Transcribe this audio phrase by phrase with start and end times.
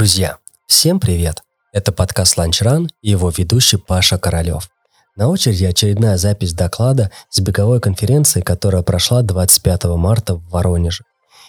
[0.00, 1.42] Друзья, всем привет!
[1.74, 4.70] Это подкаст «Ланчран» и его ведущий Паша Королев.
[5.14, 11.04] На очереди очередная запись доклада с беговой конференции, которая прошла 25 марта в Воронеже.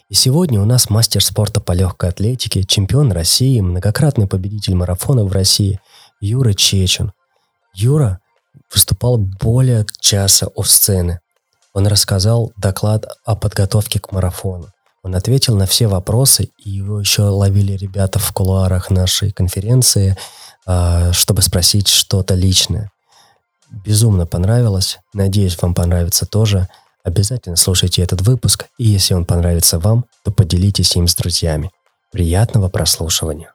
[0.10, 5.32] И сегодня у нас мастер спорта по легкой атлетике, чемпион России, многократный победитель марафона в
[5.32, 5.80] России
[6.20, 7.14] Юра Чечин.
[7.74, 8.20] Юра
[8.70, 11.22] выступал более часа у сцены.
[11.72, 14.68] Он рассказал доклад о подготовке к марафону.
[15.04, 20.16] Он ответил на все вопросы, и его еще ловили ребята в кулуарах нашей конференции,
[20.66, 22.92] а, чтобы спросить что-то личное.
[23.72, 25.00] Безумно понравилось.
[25.14, 26.68] Надеюсь, вам понравится тоже.
[27.04, 31.72] Обязательно слушайте этот выпуск, и если он понравится вам, то поделитесь им с друзьями.
[32.12, 33.54] Приятного прослушивания.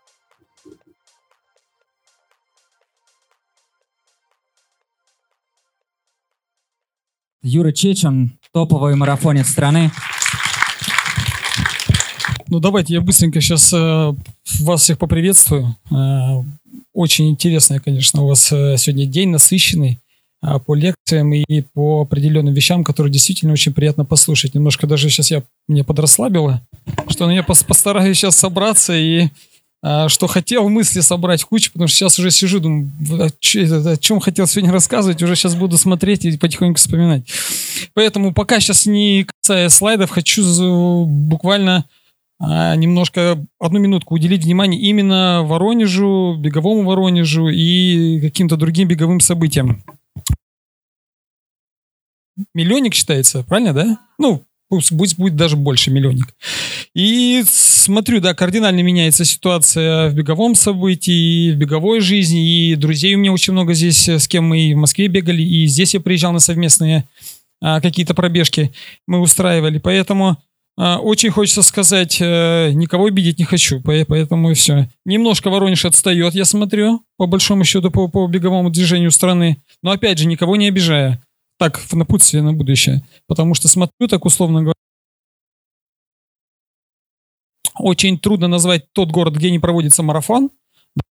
[7.43, 9.93] Юра Чечен, топовый марафонец страны.
[12.49, 14.13] Ну, давайте я быстренько сейчас э,
[14.61, 15.75] вас всех поприветствую.
[15.91, 16.43] Э,
[16.93, 19.99] очень интересный, конечно, у вас э, сегодня день насыщенный
[20.43, 24.55] э, по лекциям и по определенным вещам, которые действительно очень приятно послушать.
[24.55, 26.63] Немножко даже сейчас я мне подрасслабило,
[27.09, 29.29] что я постараюсь сейчас собраться и
[29.83, 32.93] э, что хотел мысли собрать в кучу, потому что сейчас уже сижу, думаю,
[33.27, 37.25] о чем хотел сегодня рассказывать, уже сейчас буду смотреть и потихоньку вспоминать.
[37.93, 41.87] Поэтому пока сейчас не касаясь слайдов, хочу буквально
[42.39, 49.83] немножко одну минутку уделить внимание именно Воронежу, беговому Воронежу и каким-то другим беговым событиям.
[52.55, 53.99] Миллионник считается, правильно, да?
[54.19, 56.35] Ну, пусть будет, будет даже больше миллионник.
[56.95, 63.19] И смотрю, да, кардинально меняется ситуация в беговом событии, в беговой жизни, и друзей у
[63.19, 66.33] меня очень много здесь, с кем мы и в Москве бегали, и здесь я приезжал
[66.33, 67.09] на совместные
[67.63, 68.73] а, какие-то пробежки
[69.07, 70.37] мы устраивали, поэтому а,
[70.77, 74.91] очень хочется сказать, э, никого обидеть не хочу, поэтому и все.
[75.07, 79.63] Немножко Воронеж отстает, я смотрю, по большому счету, по, по беговому движению страны.
[79.83, 81.23] Но опять же, никого не обижая.
[81.59, 83.03] Так, в напутствие на будущее.
[83.27, 84.75] Потому что смотрю, так условно говоря,
[87.79, 90.51] очень трудно назвать тот город, где не проводится марафон.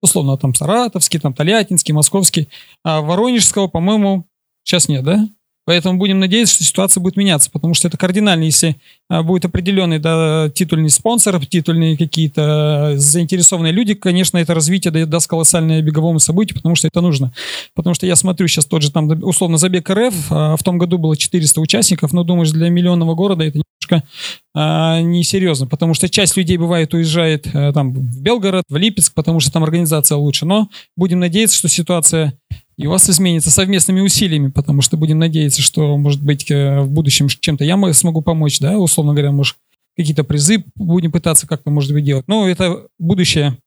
[0.01, 2.50] Условно, там Саратовский, там Тольяттинский, Московский.
[2.84, 4.28] А Воронежского, по-моему,
[4.63, 5.28] сейчас нет, да?
[5.66, 8.75] Поэтому будем надеяться, что ситуация будет меняться, потому что это кардинально, если
[9.09, 15.81] а, будет определенный да, титульный спонсор, титульные какие-то заинтересованные люди, конечно, это развитие даст колоссальное
[15.81, 17.34] беговому событию, потому что это нужно.
[17.75, 20.97] Потому что я смотрю сейчас тот же там, условно, забег РФ, а, в том году
[20.97, 24.07] было 400 участников, но думаешь, для миллионного города это немножко
[24.53, 29.40] а, несерьезно, потому что часть людей бывает уезжает а, там в Белгород, в Липецк, потому
[29.40, 32.34] что там организация лучше, но будем надеяться, что ситуация
[32.78, 36.89] и у вас изменится совместными усилиями, потому что будем надеяться, что, может быть, э, в
[36.89, 39.56] будущем чем-то я смогу помочь, да, условно говоря, может,
[39.95, 42.28] какие-то призы будем пытаться как-то, может быть, делать.
[42.28, 43.57] Но это будущее.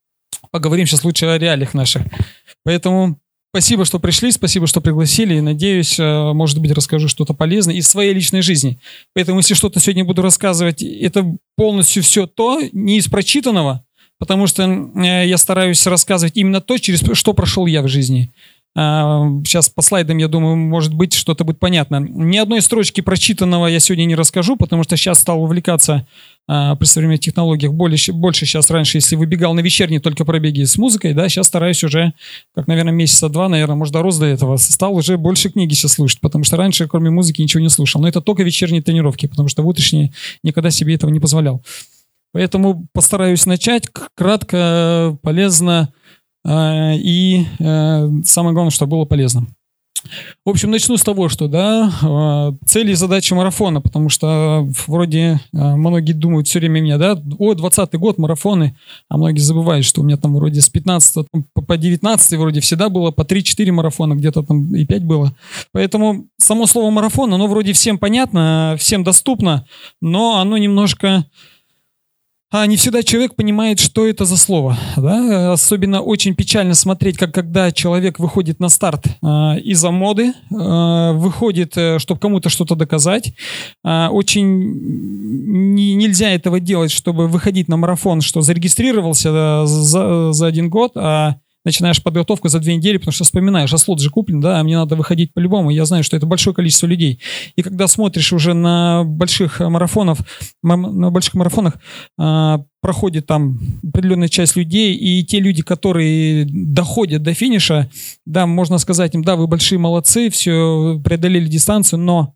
[0.50, 2.03] Поговорим сейчас лучше о реалиях наших.
[2.65, 3.19] Поэтому
[3.53, 5.41] спасибо, что пришли, спасибо, что пригласили.
[5.41, 8.81] Надеюсь, э, может быть, расскажу что-то полезное из своей личной жизни.
[9.15, 11.25] Поэтому, если что-то сегодня буду рассказывать, это
[11.56, 13.84] полностью все то, не из прочитанного,
[14.19, 18.33] потому что э, я стараюсь рассказывать именно то, через что прошел я в жизни.
[18.77, 21.97] Сейчас по слайдам, я думаю, может быть, что-то будет понятно.
[21.99, 26.07] Ни одной строчки прочитанного я сегодня не расскажу, потому что сейчас стал увлекаться
[26.47, 30.77] а, при современных технологиях больше, больше сейчас раньше, если выбегал на вечерние только пробеги с
[30.77, 32.13] музыкой, да, сейчас стараюсь уже,
[32.55, 36.21] как, наверное, месяца два, наверное, может, дорос до этого, стал уже больше книги сейчас слушать,
[36.21, 38.03] потому что раньше, кроме музыки, ничего не слушал.
[38.03, 40.13] Но это только вечерние тренировки, потому что в утренние
[40.43, 41.63] никогда себе этого не позволял.
[42.33, 46.06] Поэтому постараюсь начать кратко, полезно, а,
[46.49, 49.47] и э, самое главное, чтобы было полезно.
[50.45, 55.41] В общем, начну с того, что, да, а, цели и задачи марафона, потому что вроде
[55.53, 58.77] многие думают все время меня, да, о, 20 год, марафоны,
[59.09, 61.27] а многие забывают, что у меня там вроде с 15
[61.66, 65.37] по 19 вроде всегда было по 3-4 марафона, где-то там и 5 было.
[65.72, 69.66] Поэтому само слово марафон, оно вроде всем понятно, всем доступно,
[70.01, 71.27] но оно немножко
[72.51, 74.78] а не всегда человек понимает, что это за слово.
[74.97, 75.53] Да?
[75.53, 79.27] Особенно очень печально смотреть, как когда человек выходит на старт э,
[79.60, 83.33] из-за моды, э, выходит, чтобы кому-то что-то доказать.
[83.84, 84.47] Э, очень
[85.75, 90.93] не, нельзя этого делать, чтобы выходить на марафон, что зарегистрировался э, за, за один год,
[90.97, 94.63] а начинаешь подготовку за две недели, потому что вспоминаешь, а слот же куплен, да, а
[94.63, 95.71] мне надо выходить по-любому.
[95.71, 97.21] Я знаю, что это большое количество людей.
[97.57, 100.21] И когда смотришь уже на больших марафонов,
[100.63, 101.74] на больших марафонах,
[102.18, 107.91] а, проходит там определенная часть людей, и те люди, которые доходят до финиша,
[108.24, 112.35] да, можно сказать им, да, вы большие молодцы, все, преодолели дистанцию, но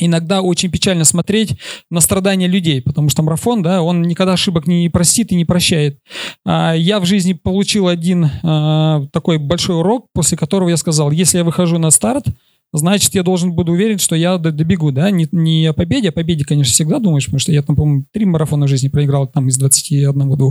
[0.00, 1.58] иногда очень печально смотреть
[1.90, 5.98] на страдания людей, потому что марафон, да, он никогда ошибок не простит и не прощает.
[6.44, 11.38] А, я в жизни получил один а, такой большой урок, после которого я сказал, если
[11.38, 12.26] я выхожу на старт,
[12.72, 16.44] значит, я должен буду уверен, что я добегу, да, не, не о победе, о победе,
[16.44, 19.60] конечно, всегда думаешь, потому что я там, по-моему, три марафона в жизни проиграл там из
[19.62, 20.50] 21-2.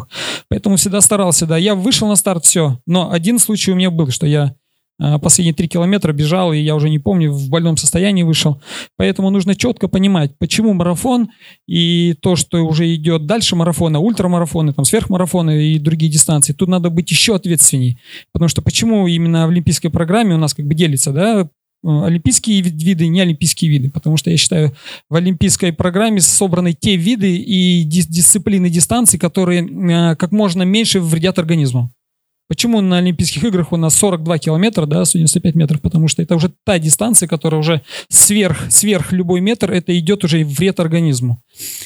[0.49, 4.09] Поэтому всегда старался, да, я вышел на старт, все, но один случай у меня был,
[4.09, 4.55] что я
[5.21, 8.61] последние три километра бежал, и я уже не помню, в больном состоянии вышел.
[8.97, 11.29] Поэтому нужно четко понимать, почему марафон
[11.67, 16.53] и то, что уже идет дальше марафона, ультрамарафоны, там, сверхмарафоны и другие дистанции.
[16.53, 17.99] Тут надо быть еще ответственней.
[18.31, 21.49] Потому что почему именно в олимпийской программе у нас как бы делится, да,
[21.83, 24.75] олимпийские виды и неолимпийские виды, потому что я считаю,
[25.09, 29.61] в олимпийской программе собраны те виды и дисциплины дистанции, которые
[29.93, 31.91] а, как можно меньше вредят организму.
[32.47, 35.81] Почему на Олимпийских играх у нас 42 километра, да, 195 метров?
[35.81, 40.45] Потому что это уже та дистанция, которая уже сверх, сверх любой метр, это идет уже
[40.45, 41.41] вред организму.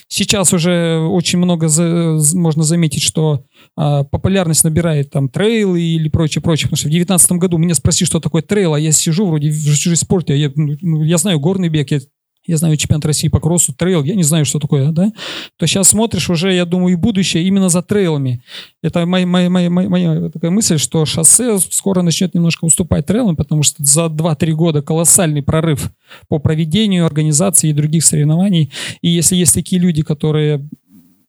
[0.08, 3.44] Сейчас уже очень много за, можно заметить, что
[3.76, 6.68] а, популярность набирает там трейлы или прочее, прочее.
[6.68, 9.96] Потому что в 2019 году меня спросили, что такое трейл, а я сижу вроде в
[9.96, 12.02] спорте, я, ну, я знаю горный бег, я
[12.46, 15.12] я знаю чемпионат России по кроссу, трейл, я не знаю, что такое, да,
[15.58, 18.44] то сейчас смотришь уже, я думаю, и будущее именно за трейлами.
[18.82, 23.64] Это моя, моя, моя, моя такая мысль, что шоссе скоро начнет немножко уступать трейлам, потому
[23.64, 25.92] что за 2-3 года колоссальный прорыв
[26.28, 28.72] по проведению, организации и других соревнований.
[29.02, 30.68] И если есть такие люди, которые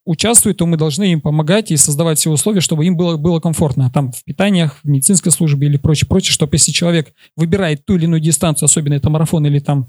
[0.05, 3.91] участвуют, то мы должны им помогать и создавать все условия, чтобы им было, было комфортно.
[3.93, 8.05] Там в питаниях, в медицинской службе или прочее, прочее, чтобы если человек выбирает ту или
[8.05, 9.87] иную дистанцию, особенно это марафон или там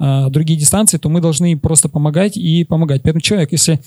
[0.00, 3.02] э, другие дистанции, то мы должны просто помогать и помогать.
[3.02, 3.80] Поэтому человек, если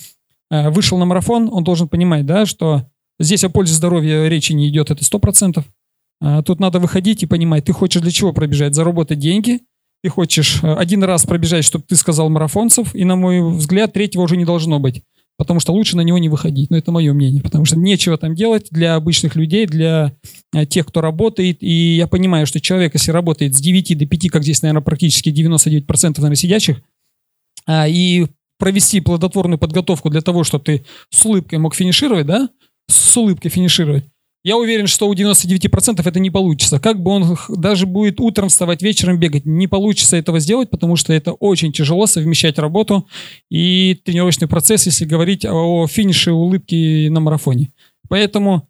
[0.50, 2.86] э, вышел на марафон, он должен понимать, да, что
[3.20, 5.64] здесь о пользе здоровья речи не идет, это 100%.
[6.22, 8.76] Э, тут надо выходить и понимать, ты хочешь для чего пробежать?
[8.76, 9.62] Заработать деньги,
[10.04, 14.24] ты хочешь э, один раз пробежать, чтобы ты сказал марафонцев, и, на мой взгляд, третьего
[14.24, 15.04] уже не должно быть
[15.40, 16.70] потому что лучше на него не выходить.
[16.70, 20.14] Но это мое мнение, потому что нечего там делать для обычных людей, для
[20.54, 21.60] э, тех, кто работает.
[21.62, 25.30] И я понимаю, что человек, если работает с 9 до 5, как здесь, наверное, практически
[25.30, 26.82] 99% наверное, сидящих,
[27.66, 28.28] а, и
[28.58, 32.50] провести плодотворную подготовку для того, чтобы ты с улыбкой мог финишировать, да,
[32.90, 34.04] с улыбкой финишировать,
[34.44, 36.80] я уверен, что у 99% это не получится.
[36.80, 41.12] Как бы он даже будет утром вставать, вечером бегать, не получится этого сделать, потому что
[41.12, 43.08] это очень тяжело совмещать работу
[43.50, 47.74] и тренировочный процесс, если говорить о финише улыбки на марафоне.
[48.08, 48.70] Поэтому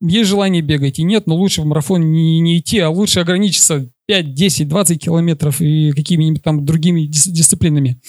[0.00, 3.88] есть желание бегать и нет, но лучше в марафон не, не идти, а лучше ограничиться
[4.06, 8.00] 5, 10, 20 километров и какими-нибудь там другими дис дисциплинами.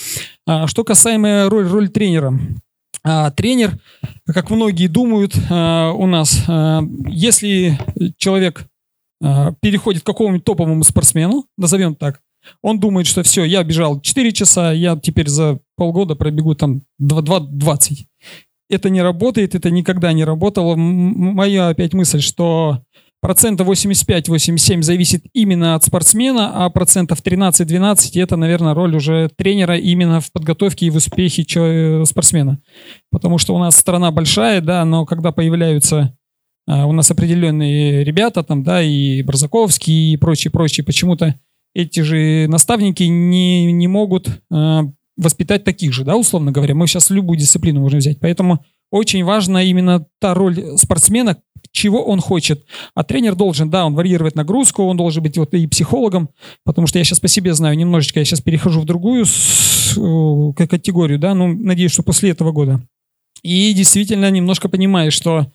[0.46, 2.40] А, что касаемо роль, роль тренера.
[3.02, 3.80] А, тренер,
[4.26, 7.80] как многие думают а, у нас, а, если
[8.18, 8.66] человек
[9.62, 12.20] переходит к какому-нибудь топовому спортсмену, назовем так,
[12.62, 18.06] он думает, что все, я бежал 4 часа, я теперь за полгода пробегу там 20.
[18.70, 20.76] Это не работает, это никогда не работало.
[20.76, 22.82] Моя опять мысль, что
[23.24, 30.20] процентов 85-87 зависит именно от спортсмена, а процентов 13-12 это, наверное, роль уже тренера именно
[30.20, 31.46] в подготовке и в успехе
[32.06, 32.62] спортсмена.
[33.10, 36.18] Потому что у нас страна большая, да, но когда появляются
[36.68, 41.40] а, у нас определенные ребята там, да, и Барзаковский, и прочие, прочие, почему-то
[41.74, 44.82] эти же наставники не, не могут э,
[45.16, 46.76] воспитать таких же, да, условно говоря.
[46.76, 48.20] Мы сейчас любую дисциплину можем взять.
[48.20, 51.38] Поэтому очень важна именно та роль спортсмена,
[51.74, 52.66] чего он хочет.
[52.96, 56.30] А тренер должен, да, он варьировать нагрузку, он должен быть вот и психологом,
[56.64, 59.26] потому что я сейчас по себе знаю немножечко, я сейчас перехожу в другую
[60.56, 62.82] категорию, да, ну, надеюсь, что после этого года.
[63.42, 65.48] И действительно немножко понимаешь, что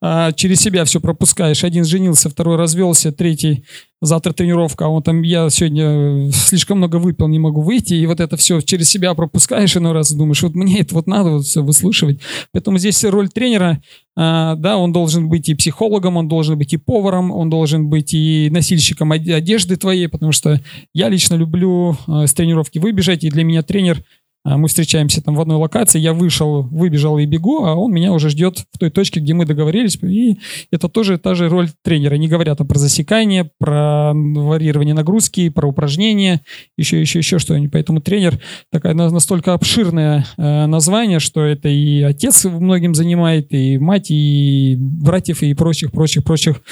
[0.00, 1.64] а, через себя все пропускаешь.
[1.64, 3.64] Один женился, второй развелся, третий
[4.04, 8.20] завтра тренировка, а он там, я сегодня слишком много выпил, не могу выйти, и вот
[8.20, 11.62] это все через себя пропускаешь иной раз, думаешь, вот мне это вот надо вот все
[11.62, 12.20] выслушивать.
[12.52, 13.80] Поэтому здесь роль тренера,
[14.16, 18.14] а, да, он должен быть и психологом, он должен быть и поваром, он должен быть
[18.14, 20.60] и носильщиком одежды твоей, потому что
[20.92, 24.04] я лично люблю а, с тренировки выбежать, и для меня тренер–
[24.44, 28.28] мы встречаемся там в одной локации, я вышел, выбежал и бегу, а он меня уже
[28.28, 29.96] ждет в той точке, где мы договорились.
[30.02, 30.38] И
[30.70, 32.16] это тоже та же роль тренера.
[32.16, 36.42] Не говорят там про засекание, про варьирование нагрузки, про упражнения,
[36.76, 37.72] еще, еще, еще что-нибудь.
[37.72, 38.38] Поэтому тренер
[38.70, 45.42] такая настолько обширное э, название, что это и отец многим занимает, и мать, и братьев,
[45.42, 46.62] и прочих, прочих, прочих.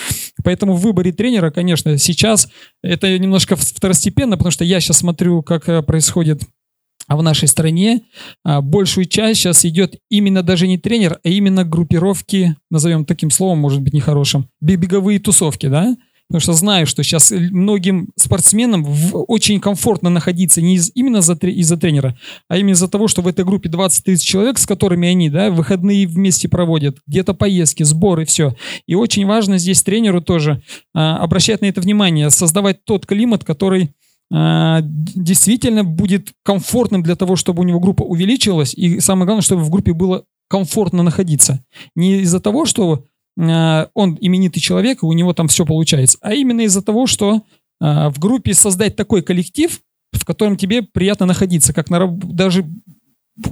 [0.44, 2.48] Поэтому в выборе тренера, конечно, сейчас
[2.82, 6.61] это немножко второстепенно, потому что я сейчас смотрю, как э, происходит а
[7.08, 8.02] в нашей стране
[8.44, 13.58] а, большую часть сейчас идет именно даже не тренер, а именно группировки, назовем таким словом,
[13.58, 15.96] может быть, нехорошим, беговые тусовки, да?
[16.32, 21.76] Потому что знаю, что сейчас многим спортсменам очень комфортно находиться не из- именно за, из-за
[21.76, 22.16] тренера,
[22.48, 26.06] а именно из-за того, что в этой группе 20-30 человек, с которыми они да, выходные
[26.06, 28.54] вместе проводят, где-то поездки, сборы, все.
[28.86, 30.62] И очень важно здесь тренеру тоже
[30.94, 33.90] а, обращать на это внимание, создавать тот климат, который
[34.34, 39.70] действительно будет комфортным для того, чтобы у него группа увеличилась, и самое главное, чтобы в
[39.70, 41.64] группе было комфортно находиться.
[41.94, 43.04] Не из-за того, что
[43.38, 47.42] а, он именитый человек, и у него там все получается, а именно из-за того, что
[47.80, 49.80] а, в группе создать такой коллектив,
[50.12, 52.66] в котором тебе приятно находиться, как на, даже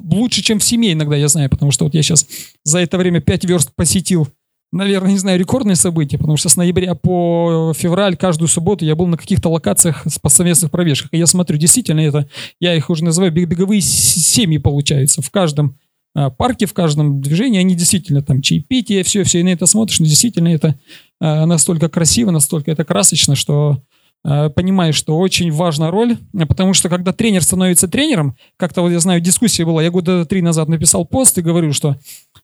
[0.03, 2.27] лучше, чем в семье иногда, я знаю, потому что вот я сейчас
[2.65, 4.29] за это время 5 верст посетил,
[4.73, 9.07] наверное, не знаю, рекордное событие, потому что с ноября по февраль каждую субботу я был
[9.07, 12.29] на каких-то локациях по совместных пробежках, и я смотрю, действительно это,
[12.61, 15.77] я их уже называю бег- беговые семьи получаются, в каждом
[16.15, 20.01] а, парке, в каждом движении, они действительно там чаепитие, все, все, и на это смотришь,
[20.01, 20.79] но действительно это
[21.21, 23.83] а, настолько красиво, настолько это красочно, что
[24.23, 29.01] а, понимаешь, что очень важна роль, потому что когда тренер становится тренером, как-то вот я
[29.01, 31.97] знаю, дискуссия была, я года три назад написал пост и говорю, что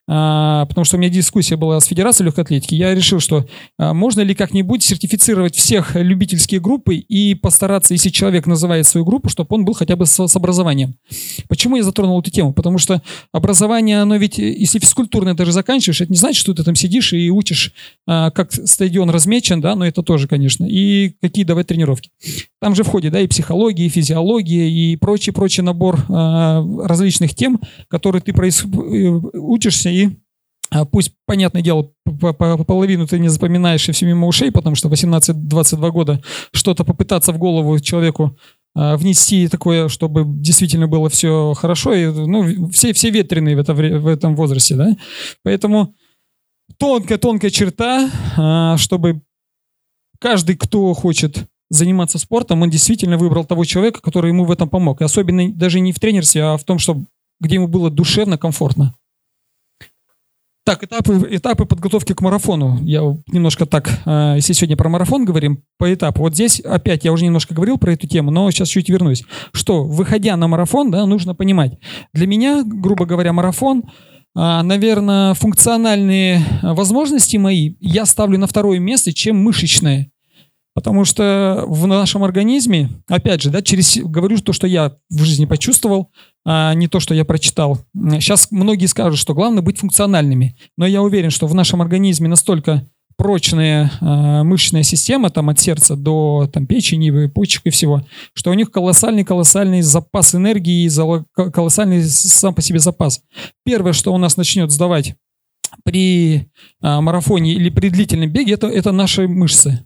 [0.06, 3.44] потому что у меня дискуссия была с Федерацией легкой атлетики, я решил, что
[3.78, 9.28] а, можно ли как-нибудь сертифицировать всех любительские группы и постараться, если человек называет свою группу,
[9.28, 10.94] чтобы он был хотя бы с, образованием.
[11.48, 12.52] Почему я затронул эту тему?
[12.52, 16.62] Потому что образование, оно ведь, э, если физкультурное даже заканчиваешь, это не значит, что ты
[16.62, 17.72] там сидишь и учишь,
[18.06, 22.10] а, как стадион размечен, да, но это тоже, конечно, и какие давать тренировки.
[22.60, 28.22] Там же входит, да, и психология, и физиология, и прочий-прочий набор а, различных тем, которые
[28.22, 30.16] ты проис- э, учишься, и
[30.70, 34.74] а, пусть, понятное дело, по- по- половину ты не запоминаешь и все мимо ушей, потому
[34.74, 36.22] что 18-22 года
[36.52, 38.36] что-то попытаться в голову человеку
[38.74, 43.74] а, внести такое, чтобы действительно было все хорошо, и, ну, все, все ветреные в, это,
[43.74, 44.96] в этом возрасте, да,
[45.44, 45.94] поэтому
[46.78, 49.22] тонкая-тонкая черта, а, чтобы
[50.18, 55.00] каждый, кто хочет заниматься спортом, он действительно выбрал того человека, который ему в этом помог.
[55.00, 57.02] И особенно даже не в тренерстве, а в том, что
[57.40, 58.94] где ему было душевно, комфортно.
[60.66, 62.80] Так, этапы, этапы подготовки к марафону.
[62.82, 66.22] Я немножко так, э, если сегодня про марафон говорим, по этапу.
[66.22, 69.22] Вот здесь опять я уже немножко говорил про эту тему, но сейчас чуть вернусь.
[69.52, 71.78] Что, выходя на марафон, да, нужно понимать.
[72.12, 73.84] Для меня, грубо говоря, марафон,
[74.34, 80.10] а, наверное, функциональные а, возможности мои я ставлю на второе место, чем мышечные.
[80.76, 85.46] Потому что в нашем организме, опять же, да, через говорю то, что я в жизни
[85.46, 86.10] почувствовал,
[86.44, 87.78] а не то, что я прочитал.
[87.94, 90.54] Сейчас многие скажут, что главное быть функциональными.
[90.76, 95.96] Но я уверен, что в нашем организме настолько прочная э, мышечная система, там от сердца
[95.96, 98.02] до там, печени, почек и всего,
[98.34, 100.90] что у них колоссальный-колоссальный запас энергии
[101.52, 103.22] колоссальный сам по себе запас.
[103.64, 105.14] Первое, что у нас начнет сдавать
[105.84, 106.50] при
[106.82, 109.85] а, марафоне или при длительном беге, это, это наши мышцы.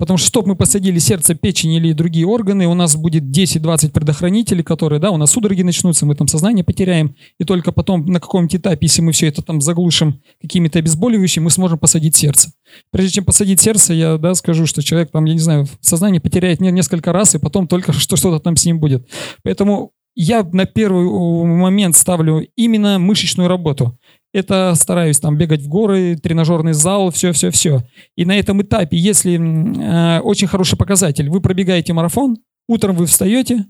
[0.00, 4.64] Потому что, чтоб мы посадили сердце, печень или другие органы, у нас будет 10-20 предохранителей,
[4.64, 8.56] которые, да, у нас судороги начнутся, мы там сознание потеряем, и только потом на каком-то
[8.56, 12.50] этапе, если мы все это там заглушим какими-то обезболивающими, мы сможем посадить сердце.
[12.90, 16.62] Прежде чем посадить сердце, я, да, скажу, что человек там, я не знаю, сознание потеряет
[16.62, 19.06] не- несколько раз, и потом только что что-то там с ним будет.
[19.42, 23.98] Поэтому я на первый э, момент ставлю именно мышечную работу.
[24.32, 27.82] Это стараюсь там бегать в горы, тренажерный зал, все-все-все.
[28.16, 33.66] И на этом этапе, если э, очень хороший показатель, вы пробегаете марафон, утром вы встаете,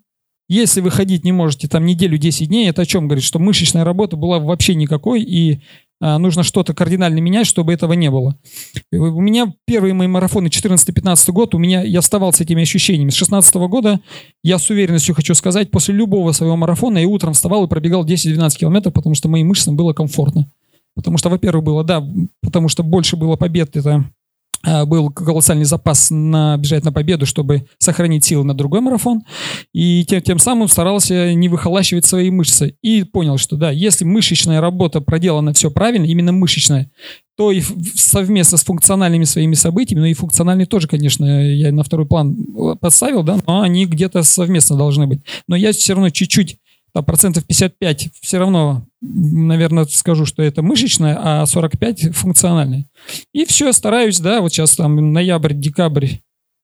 [0.50, 3.24] если вы ходить не можете там неделю, 10 дней, это о чем говорит?
[3.24, 5.62] Что мышечная работа была вообще никакой, и
[6.00, 8.38] нужно что-то кардинально менять, чтобы этого не было.
[8.92, 13.10] У меня первые мои марафоны 14-15 год, у меня я вставал с этими ощущениями.
[13.10, 14.00] С 16 года
[14.42, 18.58] я с уверенностью хочу сказать, после любого своего марафона я утром вставал и пробегал 10-12
[18.58, 20.50] километров, потому что моим мышцам было комфортно.
[20.94, 22.04] Потому что, во-первых, было, да,
[22.42, 24.04] потому что больше было побед, это а,
[24.62, 29.22] был колоссальный запас на бежать на победу, чтобы сохранить силы на другой марафон.
[29.72, 32.76] И тем, тем самым старался не выхолащивать свои мышцы.
[32.82, 36.90] И понял, что да, если мышечная работа проделана все правильно, именно мышечная,
[37.40, 37.62] то и
[37.94, 42.76] совместно с функциональными своими событиями, ну и функциональные тоже, конечно, я на второй план э,
[42.78, 45.20] подставил, да, но они где-то совместно должны быть.
[45.48, 46.58] Но я все равно чуть-чуть,
[46.92, 52.86] там, процентов 55 все равно, наверное, скажу, что это мышечное, а 45 функциональное.
[53.32, 56.08] И все, стараюсь, да, вот сейчас там ноябрь, декабрь,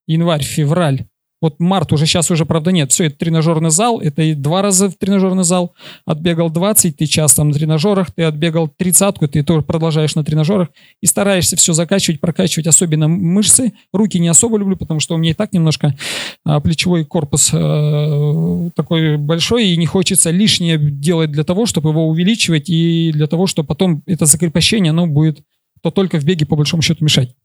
[0.07, 1.05] январь, февраль.
[1.39, 2.91] Вот март уже, сейчас уже, правда, нет.
[2.91, 5.75] Все, это тренажерный зал, это и два раза в тренажерный зал.
[6.05, 10.69] Отбегал 20, ты час там на тренажерах, ты отбегал тридцатку, ты тоже продолжаешь на тренажерах.
[11.01, 13.73] И стараешься все закачивать, прокачивать, особенно мышцы.
[13.93, 15.95] Руки не особо люблю, потому что у меня и так немножко
[16.43, 22.07] а, плечевой корпус э, такой большой, и не хочется лишнее делать для того, чтобы его
[22.07, 25.41] увеличивать, и для того, чтобы потом это закрепощение, оно будет
[25.83, 27.35] то только в беге по большому счету мешать.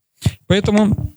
[0.47, 1.13] Поэтому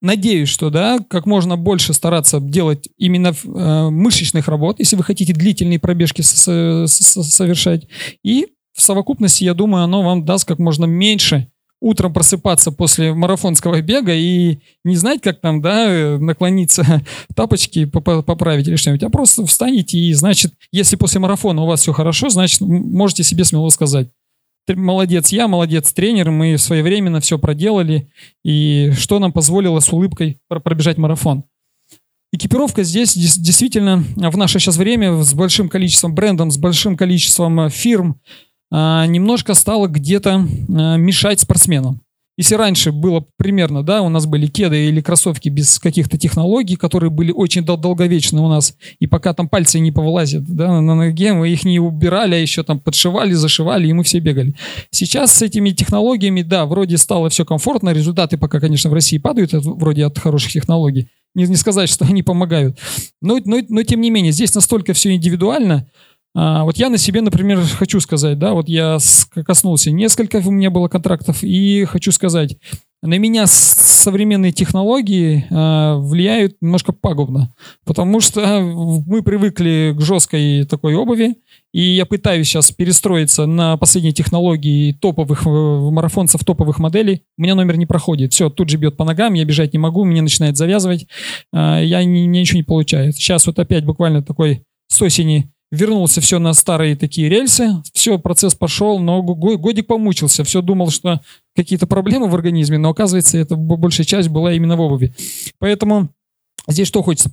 [0.00, 5.32] надеюсь, что да, как можно больше стараться делать именно э, мышечных работ, если вы хотите
[5.32, 7.86] длительные пробежки совершать.
[8.22, 13.80] И в совокупности, я думаю, оно вам даст как можно меньше утром просыпаться после марафонского
[13.80, 17.02] бега и не знать, как там, да, наклониться,
[17.34, 21.92] тапочки поправить или что-нибудь, а просто встанете и, значит, если после марафона у вас все
[21.92, 24.08] хорошо, значит, можете себе смело сказать,
[24.68, 28.10] молодец я, молодец тренер, мы своевременно все проделали,
[28.44, 31.44] и что нам позволило с улыбкой пробежать марафон.
[32.32, 37.70] Экипировка здесь действительно в наше сейчас время с большим количеством брендов, с большим количеством э,
[37.70, 38.20] фирм,
[38.70, 42.00] а, немножко стало где-то а, мешать спортсменам.
[42.40, 47.10] Если раньше было примерно, да, у нас были кеды или кроссовки без каких-то технологий, которые
[47.10, 51.34] были очень дол- долговечны у нас, и пока там пальцы не повылазят да, на ноге,
[51.34, 54.54] мы их не убирали, а еще там подшивали, зашивали, и мы все бегали.
[54.90, 59.52] Сейчас с этими технологиями, да, вроде стало все комфортно, результаты пока, конечно, в России падают,
[59.52, 61.10] вроде от хороших технологий.
[61.34, 62.78] Не, не сказать, что они помогают.
[63.20, 65.90] Но, но, но тем не менее, здесь настолько все индивидуально,
[66.34, 68.98] а, вот я на себе, например, хочу сказать, да, вот я
[69.44, 72.56] коснулся несколько, у меня было контрактов, и хочу сказать,
[73.02, 77.54] на меня современные технологии э, влияют немножко пагубно,
[77.86, 78.60] потому что
[79.06, 81.36] мы привыкли к жесткой такой обуви,
[81.72, 87.22] и я пытаюсь сейчас перестроиться на последние технологии топовых марафонцев, топовых моделей.
[87.38, 88.32] У меня номер не проходит.
[88.34, 91.06] Все, тут же бьет по ногам, я бежать не могу, меня начинает завязывать.
[91.54, 93.12] Э, я не, ничего не получаю.
[93.12, 98.54] Сейчас вот опять буквально такой с осени вернулся все на старые такие рельсы, все, процесс
[98.54, 101.20] пошел, но годик помучился, все думал, что
[101.54, 105.14] какие-то проблемы в организме, но оказывается, это большая часть была именно в обуви.
[105.58, 106.08] Поэтому
[106.66, 107.30] здесь что хочется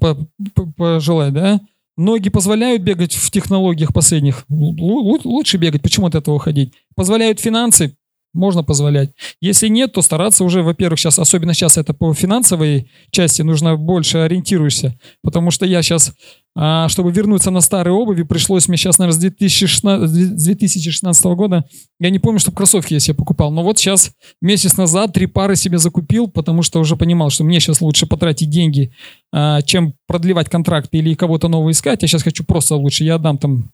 [0.76, 1.62] пожелать, да?
[1.98, 4.46] Ноги позволяют бегать в технологиях последних.
[4.50, 6.74] Лучше бегать, почему от этого уходить?
[6.96, 7.98] Позволяют финансы,
[8.34, 9.14] можно позволять.
[9.42, 14.20] Если нет, то стараться уже, во-первых, сейчас, особенно сейчас это по финансовой части, нужно больше
[14.20, 16.14] ориентируешься, потому что я сейчас,
[16.60, 21.66] а, чтобы вернуться на старые обуви, пришлось мне сейчас, наверное, с 2016, с 2016 года,
[22.00, 25.56] я не помню, чтобы кроссовки я себе покупал, но вот сейчас месяц назад три пары
[25.56, 28.92] себе закупил, потому что уже понимал, что мне сейчас лучше потратить деньги,
[29.32, 33.38] а, чем продлевать контракт или кого-то нового искать, я сейчас хочу просто лучше, я отдам
[33.38, 33.70] там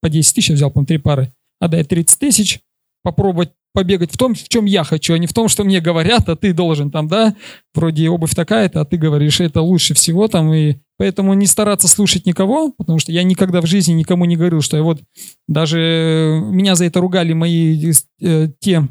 [0.00, 2.58] по 10 тысяч, взял, по три пары, отдай 30 тысяч,
[3.04, 6.28] попробовать побегать в том, в чем я хочу, а не в том, что мне говорят,
[6.28, 7.36] а ты должен там, да,
[7.74, 12.26] вроде обувь такая-то, а ты говоришь, это лучше всего там, и поэтому не стараться слушать
[12.26, 15.00] никого, потому что я никогда в жизни никому не говорил, что я вот
[15.46, 18.86] даже меня за это ругали мои э, те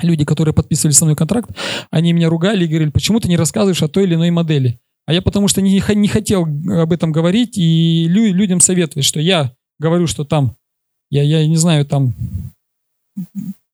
[0.00, 1.50] люди, которые подписывали со мной контракт,
[1.90, 4.80] они меня ругали и говорили, почему ты не рассказываешь о той или иной модели.
[5.06, 9.20] А я потому что не, не хотел об этом говорить и лю, людям советовать, что
[9.20, 10.56] я говорю, что там,
[11.10, 12.14] я, я не знаю, там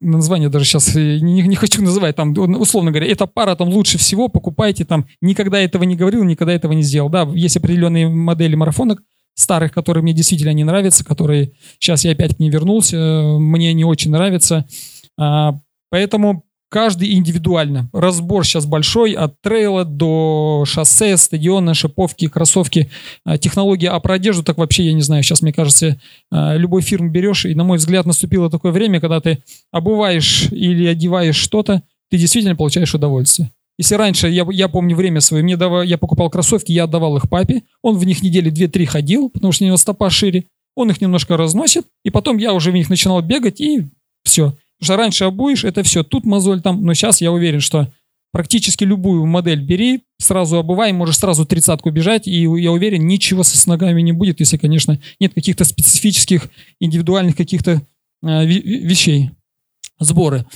[0.01, 4.29] название даже сейчас не, не хочу называть, там, условно говоря, эта пара там лучше всего,
[4.29, 7.09] покупайте там, никогда этого не говорил, никогда этого не сделал.
[7.11, 9.03] Да, есть определенные модели марафонок,
[9.35, 12.97] старых, которые мне действительно не нравятся, которые сейчас я опять к ней вернулся,
[13.39, 14.67] мне не очень нравятся.
[15.19, 15.61] А,
[15.91, 17.91] поэтому каждый индивидуально.
[17.93, 22.91] Разбор сейчас большой, от трейла до шоссе, стадиона, шиповки, кроссовки,
[23.25, 23.87] а, технологии.
[23.87, 25.23] А про одежду так вообще я не знаю.
[25.23, 29.21] Сейчас, мне кажется, а, любой фирм берешь, и, на мой взгляд, наступило такое время, когда
[29.21, 33.51] ты обуваешь или одеваешь что-то, ты действительно получаешь удовольствие.
[33.77, 37.29] Если раньше, я, я помню время свое, мне давал, я покупал кроссовки, я отдавал их
[37.29, 40.45] папе, он в них недели 2-3 ходил, потому что у него стопа шире,
[40.77, 43.87] он их немножко разносит, и потом я уже в них начинал бегать, и
[44.23, 44.55] все.
[44.81, 47.93] Потому раньше обуешь, это все, тут мозоль там, но сейчас я уверен, что
[48.33, 53.67] практически любую модель бери, сразу обувай, можешь сразу тридцатку бежать, и я уверен, ничего с
[53.67, 56.49] ногами не будет, если, конечно, нет каких-то специфических,
[56.81, 57.83] индивидуальных каких-то
[58.23, 59.31] э, вещей.
[59.99, 60.47] Сборы.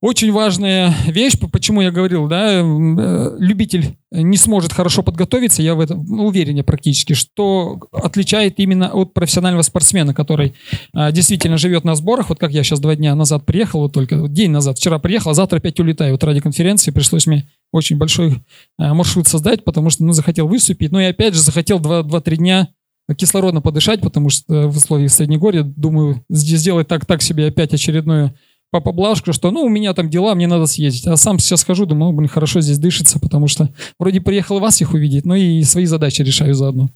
[0.00, 5.80] Очень важная вещь, почему я говорил, да, э, любитель не сможет хорошо подготовиться, я в
[5.80, 10.54] этом уверен практически, что отличает именно от профессионального спортсмена, который
[10.94, 12.28] а, действительно живет на сборах.
[12.28, 15.34] Вот как я сейчас два дня назад приехал, вот только день назад, вчера приехал, а
[15.34, 16.12] завтра опять улетаю.
[16.12, 18.44] Вот ради конференции пришлось мне очень большой
[18.78, 20.92] а, маршрут создать, потому что ну, захотел выступить.
[20.92, 22.68] Ну и опять же захотел 2-3 дня
[23.16, 28.34] кислородно подышать, потому что в условиях Среднегорья, думаю, сделать так, так себе опять очередную
[28.70, 31.06] по поблажку, что ну у меня там дела, мне надо съездить.
[31.06, 34.80] А сам сейчас скажу, думаю, ну, блин, хорошо здесь дышится, потому что вроде приехал вас
[34.80, 36.90] их увидеть, но и свои задачи решаю заодно.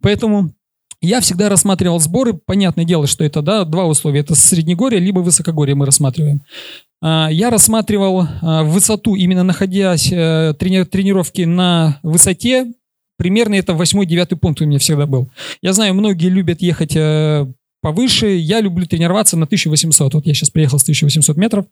[0.00, 0.52] Поэтому
[1.00, 2.32] я всегда рассматривал сборы.
[2.34, 4.20] Понятное дело, что это да, два условия.
[4.20, 6.42] Это среднегорье, либо высокогорье мы рассматриваем.
[7.02, 12.72] А, я рассматривал а, высоту, именно находясь э, трени тренировки на высоте.
[13.18, 15.28] Примерно это восьмой-девятый пункт у меня всегда был.
[15.60, 18.28] Я знаю, многие любят ехать э, повыше.
[18.28, 20.14] Я люблю тренироваться на 1800.
[20.14, 21.66] Вот я сейчас приехал с 1800 метров,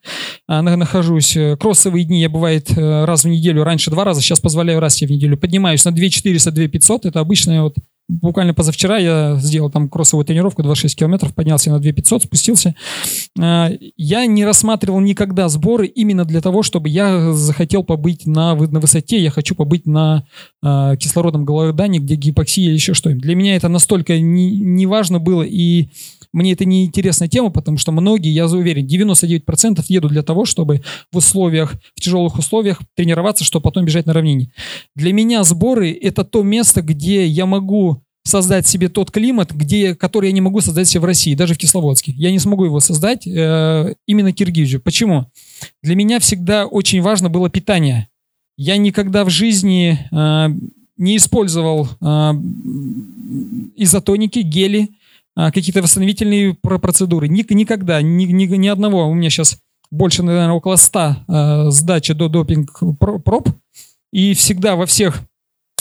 [0.47, 1.37] а, нахожусь.
[1.37, 5.01] Э, кроссовые дни я бывает э, раз в неделю, раньше два раза, сейчас позволяю раз
[5.01, 5.39] в неделю.
[5.39, 7.07] Поднимаюсь на 2400, 2500.
[7.07, 7.77] Это обычная вот
[8.11, 12.75] буквально позавчера я сделал там кроссовую тренировку 26 километров, поднялся на 2500, спустился.
[13.39, 18.81] А, я не рассматривал никогда сборы именно для того, чтобы я захотел побыть на, на
[18.81, 20.25] высоте, я хочу побыть на
[20.63, 23.23] э, кислородном голодании, где гипоксия или еще что-нибудь.
[23.23, 25.89] Для меня это настолько не, не важно было, и
[26.33, 30.83] мне это не интересная тема, потому что многие, я уверен, 99% едут для того, чтобы
[31.13, 34.53] в условиях, в тяжелых условиях тренироваться, чтобы потом бежать на равнине.
[34.95, 40.27] Для меня сборы– это то место, где я могу создать себе тот климат, где, который
[40.27, 42.13] я не могу создать себе в России, даже в Кисловодске.
[42.13, 44.81] Я не смогу его создать э, именно Киргизию.
[44.81, 45.27] Почему?
[45.83, 48.09] Для меня всегда очень важно было питание.
[48.57, 50.49] Я никогда в жизни э,
[50.97, 52.05] не использовал э,
[53.77, 54.91] изотоники, гели,
[55.37, 57.29] какие-то восстановительные процедуры.
[57.29, 59.09] Ник, никогда, ни, ни, ни одного.
[59.09, 59.59] У меня сейчас
[59.91, 63.49] больше, наверное, около 100 э, сдачи до допинг проб.
[64.13, 65.23] И всегда во всех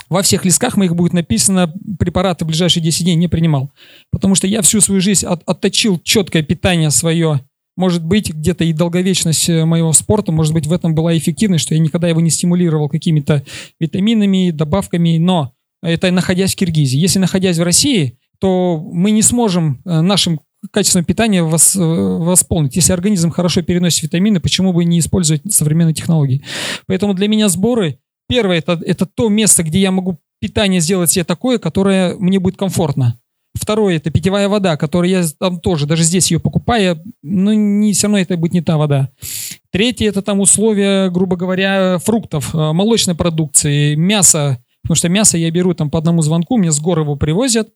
[0.09, 3.71] во всех листках моих будет написано препараты в ближайшие 10 дней не принимал.
[4.11, 7.41] Потому что я всю свою жизнь от, отточил четкое питание свое.
[7.77, 11.75] Может быть, где-то и долговечность э, моего спорта, может быть, в этом была эффективность, что
[11.75, 13.45] я никогда его не стимулировал какими-то
[13.79, 16.99] витаминами, добавками, но это находясь в Киргизии.
[16.99, 22.75] Если находясь в России, то мы не сможем э, нашим качеством питания вос, э, восполнить.
[22.75, 26.43] Если организм хорошо переносит витамины, почему бы не использовать современные технологии?
[26.87, 31.25] Поэтому для меня сборы, первое, это, это то место, где я могу питание сделать себе
[31.25, 33.19] такое, которое мне будет комфортно.
[33.55, 38.07] Второе, это питьевая вода, которую я там тоже, даже здесь ее покупаю, но не, все
[38.07, 39.09] равно это будет не та вода.
[39.71, 45.49] Третье, это там условия, грубо говоря, фруктов, э, молочной продукции, мяса, потому что мясо я
[45.51, 47.69] беру там по одному звонку, мне с гор его привозят,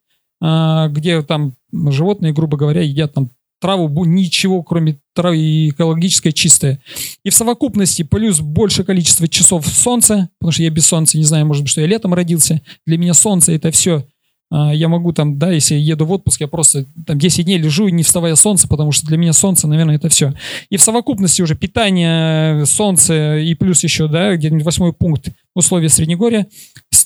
[0.44, 3.30] где там животные, грубо говоря, едят там
[3.64, 6.82] траву, ничего, кроме травы экологическое, чистое.
[7.24, 11.46] И в совокупности плюс большее количество часов солнца, потому что я без солнца, не знаю,
[11.46, 12.62] может быть, что я летом родился.
[12.86, 14.06] Для меня солнце это все.
[14.52, 17.58] А, я могу там, да, если я еду в отпуск, я просто там 10 дней
[17.58, 20.34] лежу, не вставая солнце, потому что для меня солнце, наверное, это все.
[20.70, 26.48] И в совокупности уже питание, солнце и плюс еще, да, где-нибудь восьмой пункт условия Среднегорья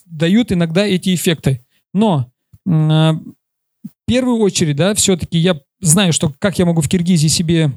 [0.06, 1.62] дают иногда эти эффекты.
[1.94, 2.26] Но а,
[2.68, 7.72] в первую очередь, да, все-таки я знаю, что как я могу в Киргизии себе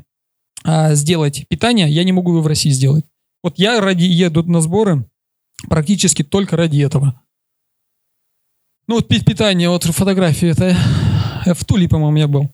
[0.64, 3.04] а, сделать питание, я не могу его в России сделать.
[3.42, 5.08] Вот я ради еду на сборы
[5.68, 7.22] практически только ради этого.
[8.86, 10.76] Ну вот питание, вот фотографии, это
[11.54, 12.50] в Туле, по-моему, я был.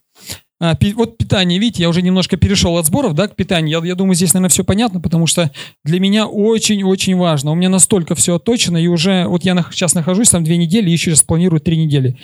[0.58, 3.80] А, пи, вот питание, видите, я уже немножко перешел от сборов, да, к питанию.
[3.82, 5.50] Я, я думаю, здесь, наверное, все понятно, потому что
[5.84, 7.52] для меня очень-очень важно.
[7.52, 10.88] У меня настолько все точно, и уже, вот я на, сейчас нахожусь там две недели,
[10.88, 12.18] еще раз планирую три недели.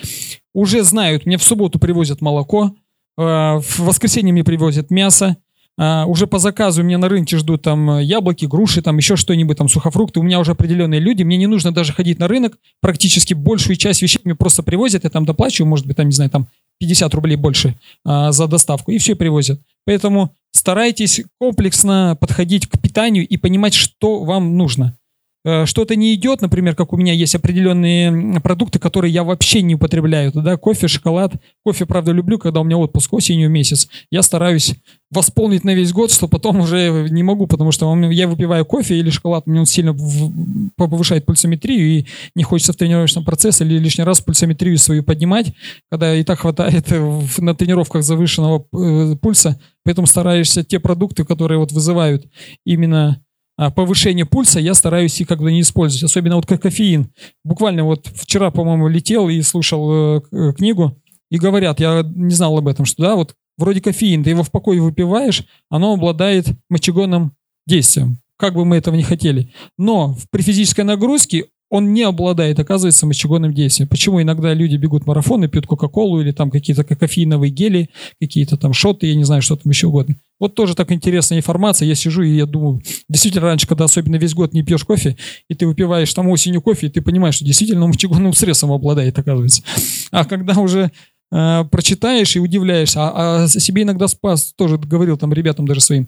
[0.53, 2.75] Уже знают, мне в субботу привозят молоко,
[3.17, 5.37] э, в воскресенье мне привозят мясо,
[5.79, 9.67] Uh, уже по заказу меня на рынке ждут там яблоки, груши, там еще что-нибудь, там
[9.67, 10.19] сухофрукты.
[10.19, 12.59] У меня уже определенные люди, мне не нужно даже ходить на рынок.
[12.79, 16.29] Практически большую часть вещей мне просто привозят, я там доплачиваю, может быть, там, не знаю,
[16.29, 16.47] там
[16.79, 19.61] 50 рублей больше а, за доставку, и все привозят.
[19.85, 24.97] Поэтому старайтесь комплексно подходить к питанию и понимать, что вам нужно.
[25.45, 29.75] Э, что-то не идет, например, как у меня есть определенные продукты, которые я вообще не
[29.75, 30.31] употребляю.
[30.33, 31.33] Да, кофе, шоколад.
[31.63, 33.87] Кофе, правда, люблю, когда у меня отпуск осенью месяц.
[34.09, 34.75] Я стараюсь
[35.11, 39.09] восполнить на весь год, что потом уже не могу, потому что я выпиваю кофе или
[39.09, 39.95] шоколад, мне он сильно
[40.75, 45.53] повышает пульсометрию, и не хочется в тренировочном процессе или лишний раз пульсометрию свою поднимать,
[45.91, 46.87] когда и так хватает
[47.37, 49.59] на тренировках завышенного э, пульса.
[49.85, 52.25] Поэтому стараешься те продукты, которые вот вызывают
[52.65, 53.22] именно
[53.57, 57.11] повышение пульса я стараюсь их как бы не использовать, особенно вот как кофеин.
[57.43, 60.97] Буквально вот вчера, по-моему, летел и слушал э, книгу,
[61.29, 64.51] и говорят, я не знал об этом, что да, вот вроде кофеин, ты его в
[64.51, 67.33] покое выпиваешь, оно обладает мочегонным
[67.65, 69.51] действием, как бы мы этого не хотели.
[69.77, 73.89] Но при физической нагрузке он не обладает, оказывается, мочегонным действием.
[73.89, 77.89] Почему иногда люди бегут марафоны, пьют кока-колу или там какие-то кофеиновые гели,
[78.21, 80.15] какие-то там шоты, я не знаю, что там еще угодно.
[80.39, 81.87] Вот тоже так интересная информация.
[81.87, 85.17] Я сижу и я думаю, действительно раньше, когда особенно весь год не пьешь кофе,
[85.49, 89.63] и ты выпиваешь там осенью кофе, и ты понимаешь, что действительно мочегонным стрессом обладает, оказывается.
[90.11, 90.91] А когда уже
[91.31, 96.07] э, прочитаешь и удивляешься, а, а себе иногда спас, тоже говорил там ребятам даже своим,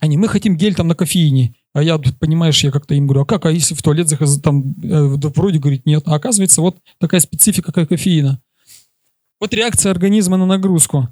[0.00, 1.54] они, мы хотим гель там на кофеине.
[1.74, 4.74] А я, понимаешь, я как-то им говорю, а как, а если в туалет захожу, там,
[4.82, 6.02] э, вроде, говорит, нет.
[6.06, 8.40] А оказывается, вот такая специфика, как кофеина.
[9.40, 11.08] Вот реакция организма на нагрузку.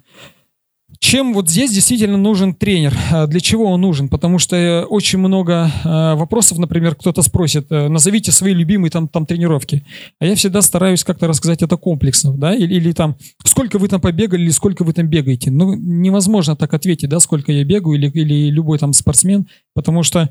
[1.00, 2.96] Чем вот здесь действительно нужен тренер?
[3.10, 4.08] А для чего он нужен?
[4.08, 9.08] Потому что э, очень много э, вопросов, например, кто-то спросит, э, назовите свои любимые там,
[9.08, 9.84] там тренировки.
[10.20, 14.00] А я всегда стараюсь как-то рассказать это комплексно, да, или, или там, сколько вы там
[14.00, 15.50] побегали, или сколько вы там бегаете.
[15.50, 20.30] Ну, невозможно так ответить, да, сколько я бегаю, или, или любой там спортсмен, потому что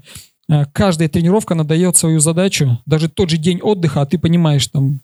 [0.73, 2.79] каждая тренировка, она свою задачу.
[2.85, 5.01] Даже тот же день отдыха, а ты понимаешь, там,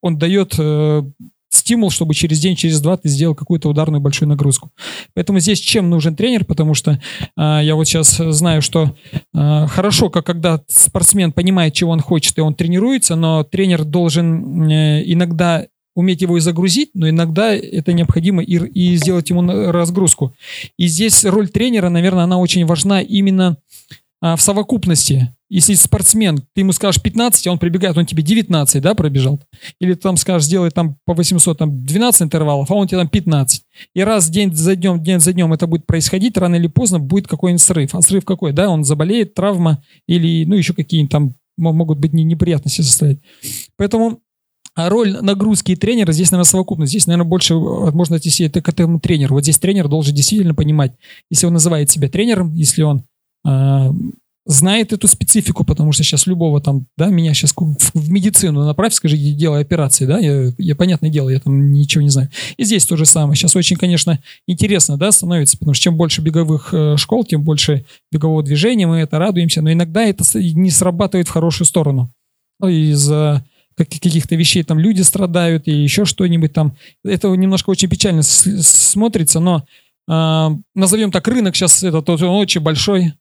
[0.00, 0.56] он дает
[1.54, 4.70] стимул, чтобы через день, через два ты сделал какую-то ударную большую нагрузку.
[5.14, 7.00] Поэтому здесь чем нужен тренер, потому что
[7.36, 8.94] э, я вот сейчас знаю, что
[9.32, 14.68] э, хорошо, как когда спортсмен понимает, чего он хочет, и он тренируется, но тренер должен
[14.68, 20.34] э, иногда уметь его и загрузить, но иногда это необходимо и, и сделать ему разгрузку.
[20.76, 23.58] И здесь роль тренера, наверное, она очень важна именно
[24.24, 25.34] а, в совокупности.
[25.50, 29.38] Если спортсмен, ты ему скажешь 15, а он прибегает, он тебе 19, да, пробежал.
[29.80, 33.08] Или ты там скажешь, сделай там по 800, там 12 интервалов, а он тебе там
[33.08, 33.62] 15.
[33.94, 37.28] И раз день за днем, день за днем это будет происходить, рано или поздно будет
[37.28, 37.94] какой-нибудь срыв.
[37.94, 42.80] А срыв какой, да, он заболеет, травма или, ну, еще какие-нибудь там могут быть неприятности
[42.80, 43.18] состоять.
[43.76, 44.20] Поэтому
[44.74, 46.86] а роль нагрузки и тренера здесь, наверное, совокупно.
[46.86, 49.34] Здесь, наверное, больше можно отнести это к этому тренеру.
[49.34, 50.94] Вот здесь тренер должен действительно понимать,
[51.30, 53.04] если он называет себя тренером, если он
[54.46, 59.16] знает эту специфику, потому что сейчас любого там, да, меня сейчас в медицину направь, скажи,
[59.16, 62.28] делай операции, да, я, я понятное дело, я там ничего не знаю.
[62.56, 63.36] И здесь то же самое.
[63.36, 67.86] Сейчас очень, конечно, интересно, да, становится, потому что чем больше беговых э, школ, тем больше
[68.12, 72.10] бегового движения, мы это радуемся, но иногда это не срабатывает в хорошую сторону.
[72.60, 73.44] Ну, из-за
[73.76, 76.76] каких-то вещей там люди страдают и еще что-нибудь там.
[77.02, 79.64] Это немножко очень печально смотрится, но
[80.06, 83.14] э, назовем так, рынок сейчас этот он очень большой,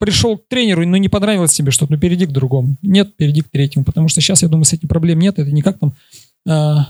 [0.00, 2.76] пришел к тренеру, но не понравилось тебе что-то, ну перейди к другому.
[2.82, 5.62] Нет, перейди к третьему, потому что сейчас, я думаю, с этим проблем нет, это не
[5.62, 5.94] как там
[6.48, 6.88] а,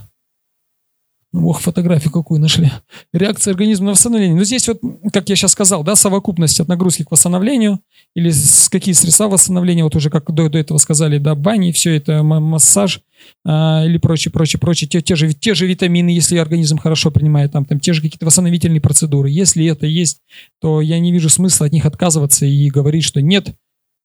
[1.33, 2.73] Ох, фотографию какую нашли.
[3.13, 4.37] Реакция организма на восстановление.
[4.37, 4.81] Но здесь вот,
[5.13, 7.79] как я сейчас сказал, да, совокупность от нагрузки к восстановлению
[8.17, 11.95] или с какие средства восстановления, вот уже как до, до этого сказали, да, бани, все
[11.97, 13.03] это массаж
[13.47, 14.89] а, или прочее, прочее, прочее.
[14.89, 18.27] Те, те, же, те же витамины, если организм хорошо принимает, там, там те же какие-то
[18.27, 19.31] восстановительные процедуры.
[19.31, 20.23] Если это есть,
[20.61, 23.55] то я не вижу смысла от них отказываться и говорить, что нет,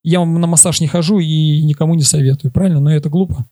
[0.04, 2.80] я на массаж не хожу и никому не советую, правильно?
[2.80, 3.48] Но это глупо.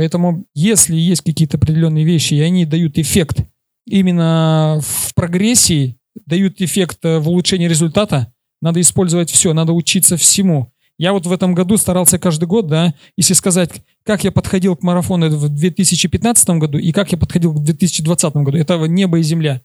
[0.00, 3.44] Поэтому, если есть какие-то определенные вещи, и они дают эффект
[3.86, 8.32] именно в прогрессии, дают эффект э, в улучшении результата,
[8.62, 10.72] надо использовать все, надо учиться всему.
[10.96, 14.82] Я вот в этом году старался каждый год, да, если сказать, как я подходил к
[14.82, 19.60] марафону в 2015 году и как я подходил в 2020 году, это небо и земля.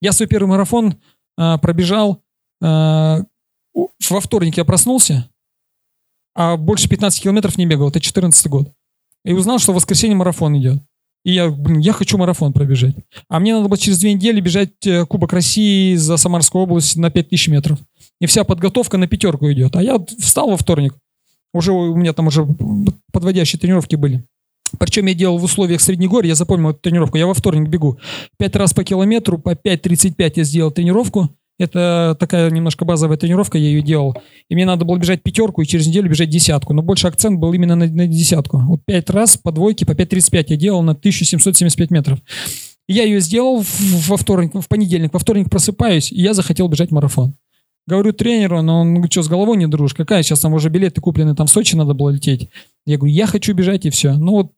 [0.00, 1.00] Я свой первый марафон
[1.36, 2.22] а, пробежал,
[2.62, 3.24] а,
[3.74, 5.28] во вторник я проснулся,
[6.36, 8.72] а больше 15 километров не бегал, это 14 год
[9.24, 10.82] и узнал, что в воскресенье марафон идет.
[11.24, 12.96] И я, блин, я хочу марафон пробежать.
[13.28, 17.10] А мне надо было через две недели бежать э, Кубок России за Самарскую область на
[17.10, 17.78] 5000 метров.
[18.20, 19.76] И вся подготовка на пятерку идет.
[19.76, 20.94] А я встал во вторник.
[21.52, 22.46] Уже у меня там уже
[23.12, 24.24] подводящие тренировки были.
[24.78, 27.18] Причем я делал в условиях Среднегорья, я запомнил эту тренировку.
[27.18, 27.98] Я во вторник бегу.
[28.38, 31.28] Пять раз по километру, по 5.35 я сделал тренировку.
[31.60, 34.16] Это такая немножко базовая тренировка, я ее делал.
[34.48, 36.72] И мне надо было бежать пятерку и через неделю бежать десятку.
[36.72, 38.60] Но больше акцент был именно на, на десятку.
[38.60, 42.18] Вот пять раз по двойке, по 5.35 я делал на 1775 метров.
[42.88, 43.62] Я ее сделал
[44.06, 45.12] во вторник, в понедельник.
[45.12, 47.34] Во вторник просыпаюсь, и я захотел бежать марафон.
[47.86, 49.94] Говорю тренеру, но он что, с головой не дружишь?
[49.94, 52.48] Какая сейчас там уже билеты куплены, там в Сочи надо было лететь.
[52.86, 54.14] Я говорю, я хочу бежать, и все.
[54.14, 54.52] Ну вот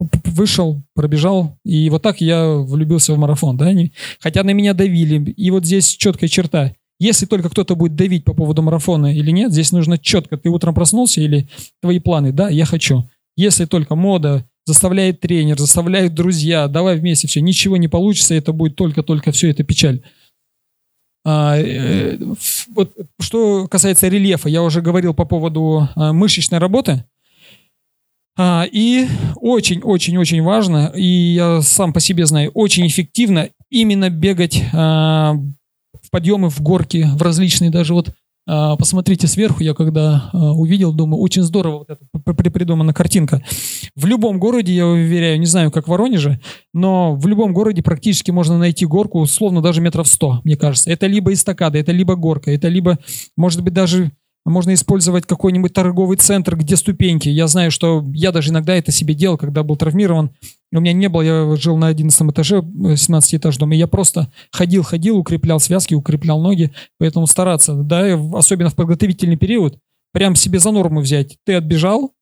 [0.00, 3.72] вышел, пробежал, и вот так я влюбился в марафон, да,
[4.20, 6.72] хотя на меня давили, и вот здесь четкая черта.
[7.00, 10.74] Если только кто-то будет давить по поводу марафона или нет, здесь нужно четко, ты утром
[10.74, 11.48] проснулся или
[11.80, 13.08] твои планы, да, я хочу.
[13.36, 18.74] Если только мода заставляет тренер, заставляют друзья, давай вместе все, ничего не получится, это будет
[18.74, 20.02] только-только все, это печаль.
[21.24, 22.18] А, э,
[22.74, 27.04] вот, что касается рельефа, я уже говорил по поводу а, мышечной работы–
[28.38, 35.34] и очень-очень-очень важно, и я сам по себе знаю, очень эффективно именно бегать а,
[36.00, 38.14] в подъемы, в горки, в различные даже вот
[38.46, 43.42] а, Посмотрите сверху, я когда увидел, думаю, очень здорово вот эта придумана картинка.
[43.94, 46.40] В любом городе, я уверяю, не знаю, как в Воронеже,
[46.72, 50.90] но в любом городе практически можно найти горку, условно, даже метров сто, мне кажется.
[50.90, 52.98] Это либо эстакада, это либо горка, это либо,
[53.36, 54.12] может быть, даже
[54.48, 57.28] можно использовать какой-нибудь торговый центр, где ступеньки.
[57.28, 60.30] Я знаю, что я даже иногда это себе делал, когда был травмирован.
[60.72, 64.30] У меня не было, я жил на 11 этаже, 17 этаж дома, и я просто
[64.52, 69.78] ходил-ходил, укреплял связки, укреплял ноги, поэтому стараться, да, особенно в подготовительный период,
[70.12, 71.38] прям себе за норму взять.
[71.46, 72.12] Ты отбежал,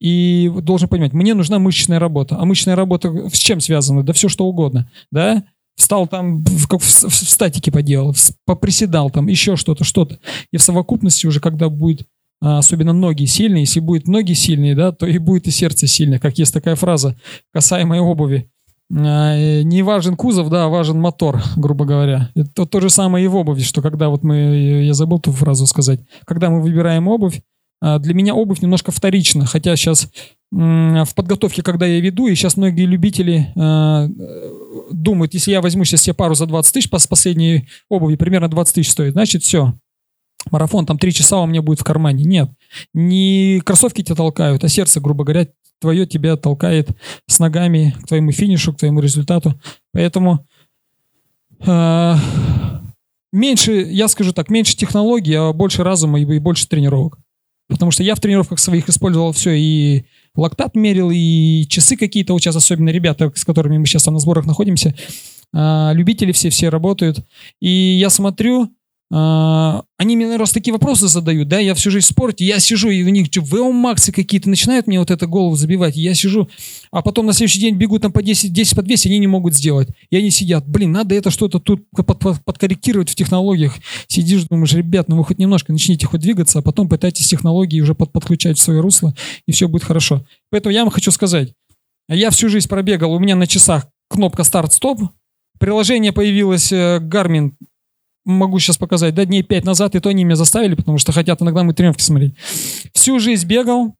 [0.00, 2.36] и должен понимать, мне нужна мышечная работа.
[2.38, 4.04] А мышечная работа с чем связана?
[4.04, 5.44] Да все что угодно, да?
[5.78, 8.14] Встал там, в, как в, в статике поделал,
[8.44, 10.18] поприседал там, еще что-то, что-то.
[10.52, 12.02] И в совокупности уже, когда будет
[12.42, 16.18] а, особенно ноги сильные, если будет ноги сильные, да, то и будет и сердце сильное,
[16.18, 17.16] как есть такая фраза
[17.52, 18.50] касаемая обуви.
[18.94, 22.30] А, не важен кузов, да, а важен мотор, грубо говоря.
[22.34, 25.66] Это то же самое и в обуви, что когда вот мы, я забыл ту фразу
[25.66, 27.40] сказать, когда мы выбираем обувь,
[27.80, 30.10] для меня обувь немножко вторична, хотя сейчас
[30.50, 34.08] в подготовке, когда я веду, и сейчас многие любители э,
[34.90, 38.74] думают, если я возьму сейчас себе пару за 20 тысяч, по последней обуви примерно 20
[38.74, 39.74] тысяч стоит, значит все,
[40.50, 42.24] марафон там 3 часа у меня будет в кармане.
[42.24, 42.50] Нет,
[42.94, 45.48] не кроссовки тебя толкают, а сердце, грубо говоря,
[45.80, 46.88] твое тебя толкает
[47.26, 49.60] с ногами к твоему финишу, к твоему результату.
[49.92, 50.46] Поэтому
[51.60, 52.14] э,
[53.32, 57.18] меньше, я скажу так, меньше технологий, а больше разума и, и больше тренировок.
[57.68, 60.04] Потому что я в тренировках своих использовал все, и
[60.34, 64.20] лактат мерил, и часы какие-то вот сейчас, особенно ребята, с которыми мы сейчас там на
[64.20, 64.94] сборах находимся,
[65.54, 67.18] э, любители все-все работают.
[67.60, 68.68] И я смотрю, а,
[69.10, 73.02] они мне, наверное, такие вопросы задают, да, я всю жизнь в спорте, я сижу, и
[73.02, 76.50] у них что, ВО Максы какие-то начинают мне вот это голову забивать, я сижу,
[76.90, 79.54] а потом на следующий день бегу там по 10, 10 по 200, они не могут
[79.54, 79.88] сделать.
[80.10, 83.76] И они сидят, блин, надо это что-то тут под, под, подкорректировать в технологиях.
[84.08, 87.94] Сидишь, думаешь, ребят, ну вы хоть немножко начните хоть двигаться, а потом пытайтесь технологии уже
[87.94, 89.14] под, подключать в свое русло,
[89.46, 90.22] и все будет хорошо.
[90.50, 91.54] Поэтому я вам хочу сказать,
[92.10, 95.00] я всю жизнь пробегал, у меня на часах кнопка старт-стоп,
[95.58, 97.52] приложение появилось э, Garmin
[98.28, 101.40] могу сейчас показать, да, дней пять назад, и то они меня заставили, потому что хотят
[101.42, 102.34] иногда мы тренировки смотреть.
[102.92, 103.94] Всю жизнь бегал.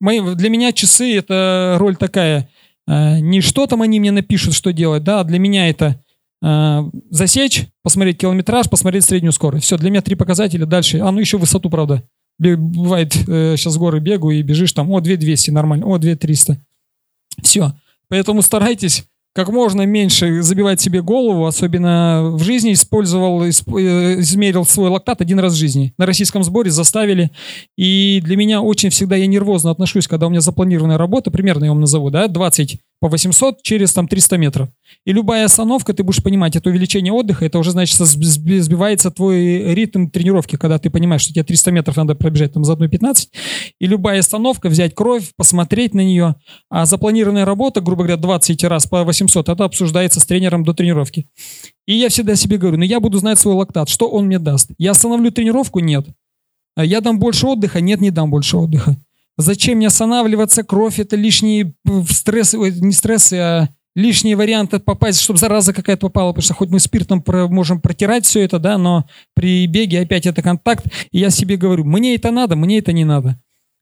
[0.00, 2.48] Мои, для меня часы— это роль такая.
[2.86, 6.00] Э, не что там они мне напишут, что делать, да, а для меня это
[6.42, 9.64] э, засечь, посмотреть километраж, посмотреть среднюю скорость.
[9.64, 10.66] Все, для меня три показателя.
[10.66, 12.04] Дальше, а ну еще высоту, правда.
[12.38, 16.58] Бывает, э, сейчас горы бегаю и бежишь там, о, 2200 нормально, о, 2300.
[17.42, 17.72] Все.
[18.08, 24.90] Поэтому старайтесь как можно меньше забивать себе голову, особенно в жизни использовал, э, измерил свой
[24.90, 25.94] лактат один раз в жизни.
[25.96, 27.30] На российском сборе заставили.
[27.76, 31.70] И для меня очень всегда я нервозно отношусь, когда у меня запланированная работа, примерно я
[31.70, 34.68] вам назову, да, 20 по 800 через там 300 метров.
[35.04, 40.06] И любая остановка, ты будешь понимать, это увеличение отдыха, это уже, значит, сбивается твой ритм
[40.06, 43.26] тренировки, когда ты понимаешь, что тебе 300 метров надо пробежать там за 1.15.
[43.80, 46.36] И любая остановка, взять кровь, посмотреть на нее.
[46.70, 51.26] А запланированная работа, грубо говоря, 20 раз по 800, это обсуждается с тренером до тренировки.
[51.88, 54.70] И я всегда себе говорю, ну я буду знать свой лактат, что он мне даст.
[54.78, 55.80] Я остановлю тренировку?
[55.80, 56.06] Нет.
[56.76, 57.80] А я дам больше отдыха?
[57.80, 58.96] Нет, не дам больше отдыха.
[59.38, 60.62] Зачем мне останавливаться?
[60.62, 61.74] Кровь это лишние
[62.08, 66.80] стрессы, не стрессы, а лишние варианты попасть, чтобы зараза какая-то попала, потому что хоть мы
[66.80, 70.86] спиртом про, можем протирать все это, да, но при беге опять это контакт.
[71.10, 73.38] И я себе говорю, мне это надо, мне это не надо.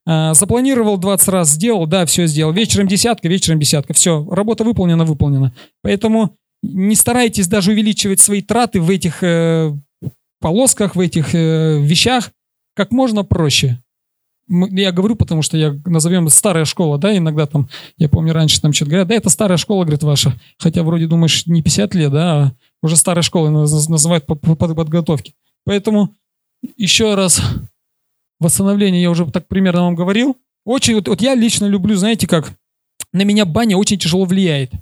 [0.06, 2.52] А, запланировал 20 раз, сделал, да, все сделал.
[2.52, 3.92] Вечером десятка, вечером десятка.
[3.92, 5.54] Все, работа выполнена, выполнена.
[5.82, 9.72] Поэтому не старайтесь даже увеличивать свои траты в этих э,
[10.40, 12.32] полосках, в этих э, вещах
[12.74, 13.78] как можно проще
[14.50, 18.72] я говорю, потому что я, назовем, старая школа, да, иногда там, я помню, раньше там
[18.72, 20.34] что-то говорят, да, это старая школа, говорит, ваша.
[20.58, 24.74] Хотя вроде думаешь, не 50 лет, да, а уже старая школа называют по, по, по
[24.74, 25.34] подготовке.
[25.64, 26.14] Поэтому
[26.76, 27.40] еще раз
[28.40, 30.36] восстановление, я уже так примерно вам говорил.
[30.64, 32.52] Очень, вот, вот я лично люблю, знаете как,
[33.12, 34.72] на меня баня очень тяжело влияет.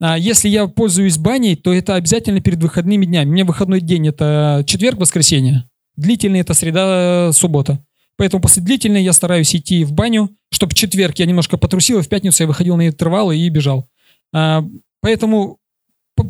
[0.00, 3.30] А если я пользуюсь баней, то это обязательно перед выходными днями.
[3.30, 5.68] У меня выходной день это четверг, воскресенье.
[5.96, 7.80] Длительный это среда, суббота.
[8.18, 12.02] Поэтому после длительной я стараюсь идти в баню, чтобы в четверг я немножко потрусил, и
[12.02, 13.88] в пятницу я выходил на интервалы и бежал.
[14.34, 14.64] А,
[15.00, 15.58] поэтому,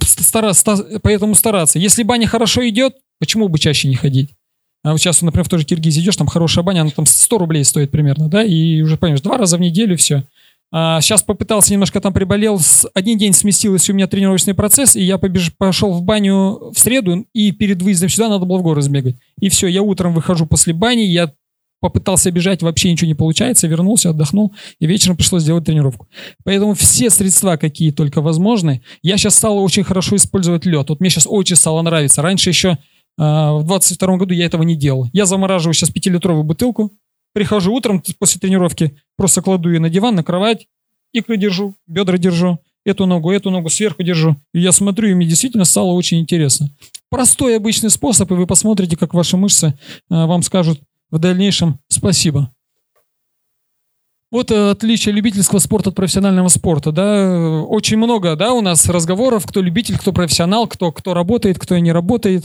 [0.02, 1.78] стараться, поэтому стараться.
[1.78, 4.34] Если баня хорошо идет, почему бы чаще не ходить?
[4.84, 7.38] А вот сейчас, например, в той же Киргизии идешь, там хорошая баня, она там 100
[7.38, 10.24] рублей стоит примерно, да, и уже понимаешь, два раза в неделю все.
[10.70, 12.60] А сейчас попытался, немножко там приболел,
[12.92, 17.26] один день сместился у меня тренировочный процесс, и я побеж, пошел в баню в среду,
[17.32, 19.16] и перед выездом сюда надо было в горы сбегать.
[19.40, 21.32] И все, я утром выхожу после бани, я
[21.80, 26.08] попытался бежать, вообще ничего не получается, вернулся, отдохнул, и вечером пришлось сделать тренировку.
[26.44, 28.82] Поэтому все средства, какие только возможны.
[29.02, 30.88] Я сейчас стал очень хорошо использовать лед.
[30.88, 32.22] Вот мне сейчас очень стало нравиться.
[32.22, 32.76] Раньше еще э,
[33.16, 35.08] в 22 году я этого не делал.
[35.12, 36.92] Я замораживаю сейчас 5-литровую бутылку,
[37.32, 40.66] прихожу утром после тренировки, просто кладу ее на диван, на кровать,
[41.12, 44.36] икры держу, бедра держу, эту ногу, эту ногу сверху держу.
[44.52, 46.70] И я смотрю, и мне действительно стало очень интересно.
[47.10, 49.72] Простой обычный способ, и вы посмотрите, как ваши мышцы э,
[50.08, 50.80] вам скажут,
[51.10, 51.78] в дальнейшем.
[51.88, 52.52] Спасибо.
[54.30, 59.46] Вот э, отличие любительского спорта от профессионального спорта, да, очень много, да, у нас разговоров,
[59.46, 62.44] кто любитель, кто профессионал, кто, кто работает, кто не работает,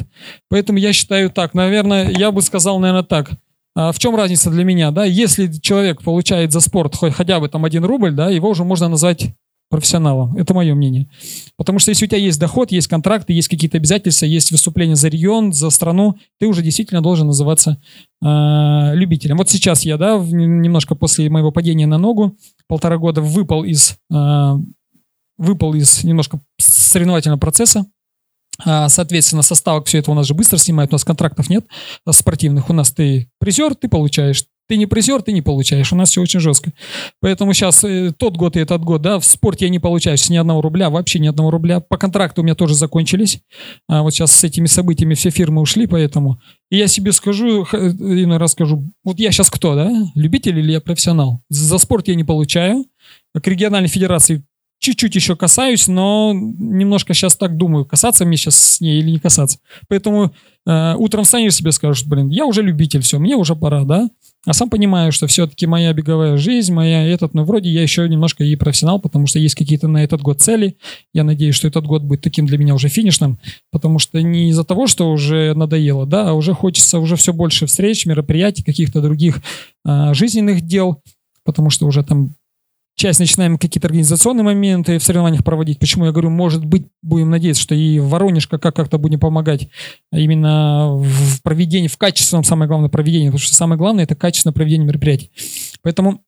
[0.50, 3.32] поэтому я считаю так, наверное, я бы сказал, наверное, так,
[3.76, 7.50] а в чем разница для меня, да, если человек получает за спорт хоть, хотя бы
[7.50, 9.34] там один рубль, да, его уже можно назвать
[9.74, 10.38] профессионалом.
[10.38, 11.10] Это мое мнение.
[11.58, 15.08] Потому что если у тебя есть доход, есть контракты, есть какие-то обязательства, есть выступления за
[15.08, 17.82] регион, за страну, ты уже действительно должен называться
[18.24, 19.38] э, любителем.
[19.38, 24.54] Вот сейчас я, да, немножко после моего падения на ногу, полтора года выпал из, э,
[25.40, 27.88] выпал из немножко соревновательного процесса,
[28.64, 31.66] а, Соответственно, составок все это у нас же быстро снимают, у нас контрактов нет
[32.12, 32.70] спортивных.
[32.70, 34.44] У нас ты призер, ты получаешь.
[34.74, 35.94] Ты не призер, ты не получаешь.
[35.94, 36.74] У нас все очень жестко.
[37.22, 40.36] Поэтому сейчас э, тот год и этот год, да, в спорте я не получаю ни
[40.36, 41.80] одного рубля, вообще ни одного рубля.
[41.80, 43.42] По контракту у меня тоже закончились.
[43.88, 46.42] А вот сейчас с этими событиями все фирмы ушли, поэтому.
[46.72, 49.92] И я себе скажу, иной раз скажу, вот я сейчас кто, да?
[50.16, 51.44] Любитель или я профессионал?
[51.50, 52.88] За спорт я не получаю.
[53.40, 54.44] К региональной федерации
[54.84, 59.20] чуть-чуть еще касаюсь, но немножко сейчас так думаю, касаться мне сейчас с ней или не
[59.20, 59.60] касаться.
[59.88, 60.34] Поэтому
[60.66, 64.10] э, утром встанешь себе скажешь, блин, я уже любитель, все, мне уже пора, да?
[64.46, 68.44] А сам понимаю, что все-таки моя беговая жизнь, моя этот, ну, вроде я еще немножко
[68.44, 70.76] и профессионал, потому что есть какие-то на этот год цели.
[71.14, 73.40] Я надеюсь, что этот год будет таким для меня уже финишным,
[73.72, 77.68] потому что не из-за того, что уже надоело, да, а уже хочется уже все больше
[77.68, 79.42] встреч, мероприятий, каких-то других
[79.86, 81.02] э, жизненных дел,
[81.46, 82.36] потому что уже там
[82.96, 85.80] часть начинаем какие-то организационные моменты в соревнованиях проводить.
[85.80, 89.70] Почему я говорю, может быть, будем надеяться, что и Воронежка как- как-то будем помогать
[90.12, 94.88] именно в проведении, в качественном, самое главное, проведении, потому что самое главное– это качественное проведение
[94.88, 95.32] мероприятий.
[95.82, 96.24] Поэтому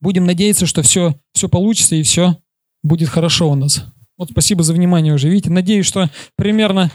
[0.00, 2.38] будем надеяться, что все, все получится и все
[2.82, 3.84] будет хорошо у нас.
[4.16, 5.28] Вот спасибо за внимание уже.
[5.28, 6.90] Видите, надеюсь, что примерно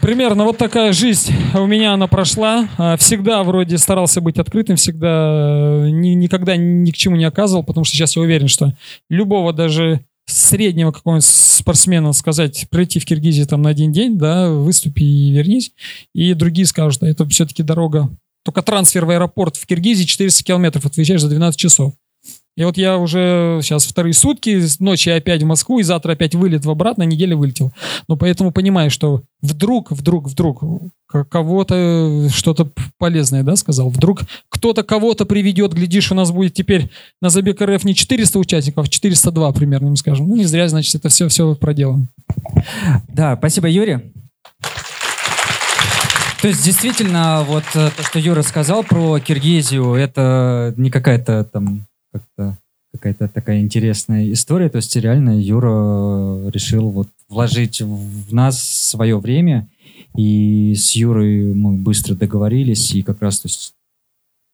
[0.00, 2.68] примерно вот такая жизнь у меня она прошла.
[2.78, 7.62] А, всегда вроде старался быть открытым, всегда э, ни, никогда ни к чему не оказывал,
[7.62, 8.72] потому что сейчас я уверен, что
[9.08, 15.02] любого даже среднего какого-нибудь спортсмена сказать, пройти в Киргизии там на один день, да, выступи
[15.02, 15.72] и вернись.
[16.14, 18.10] И другие скажут, да, это все-таки дорога.
[18.44, 21.94] Только трансфер в аэропорт в Киргизии 400 километров, отвечаешь за 12 часов.
[22.60, 26.66] И вот я уже сейчас вторые сутки, ночью опять в Москву, и завтра опять вылет
[26.66, 27.72] в обратно, неделя вылетел.
[28.06, 30.62] Но поэтому понимаю, что вдруг, вдруг, вдруг
[31.08, 33.88] кого-то что-то полезное, да, сказал.
[33.88, 36.90] Вдруг кто-то кого-то приведет, глядишь, у нас будет теперь
[37.22, 40.28] на забег РФ не 400 участников, а 402 примерно, им скажем.
[40.28, 42.08] Ну, не зря, значит, это все, все проделано.
[43.08, 44.00] Да, спасибо, Юрий.
[46.42, 51.86] То есть, действительно, вот э, то, что Юра сказал про Киргизию, это не какая-то там
[52.12, 52.56] как-то
[52.92, 54.68] какая-то такая интересная история.
[54.68, 59.68] То есть реально Юра решил вот вложить в нас свое время,
[60.16, 63.74] и с Юрой мы быстро договорились, и как раз то есть,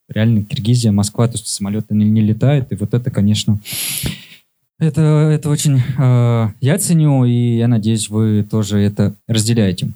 [0.09, 3.59] реально Киргизия, Москва, то есть самолеты не, не летают, и вот это, конечно,
[4.79, 9.89] это, это очень э, я ценю, и я надеюсь, вы тоже это разделяете.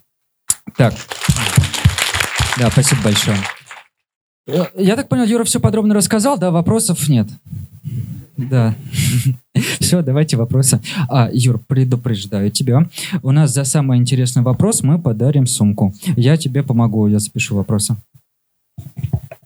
[0.77, 0.95] Так,
[2.59, 3.37] да, спасибо большое.
[4.47, 7.29] Я так понял, Юра все подробно рассказал, да, вопросов нет.
[8.37, 8.75] Да.
[9.81, 10.81] Все, давайте вопросы.
[11.09, 12.89] А, Юр, предупреждаю тебя.
[13.23, 15.93] У нас за самый интересный вопрос мы подарим сумку.
[16.17, 17.97] Я тебе помогу, я запишу вопросы.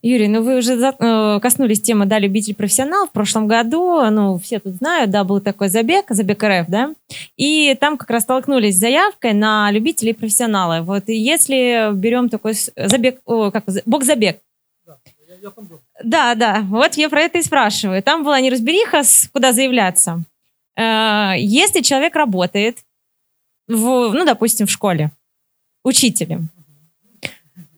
[0.03, 3.07] Юрий, ну вы уже за, э, коснулись темы, да, любитель-профессионал.
[3.07, 6.95] В прошлом году, ну, все тут знают, да, был такой забег, забег РФ, да,
[7.39, 10.83] и там как раз столкнулись с заявкой на любителей профессионала.
[10.83, 13.65] Вот и если берем такой забег, о, как,
[16.03, 18.03] да, да, вот я про это и спрашиваю.
[18.03, 20.23] Там была неразбериха, куда заявляться.
[20.77, 22.79] Э, если человек работает,
[23.69, 25.11] в, ну, допустим, в школе,
[25.85, 26.51] учителем,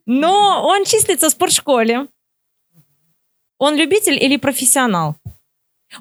[0.07, 2.07] но он числится в спортшколе,
[3.59, 5.17] он любитель или профессионал?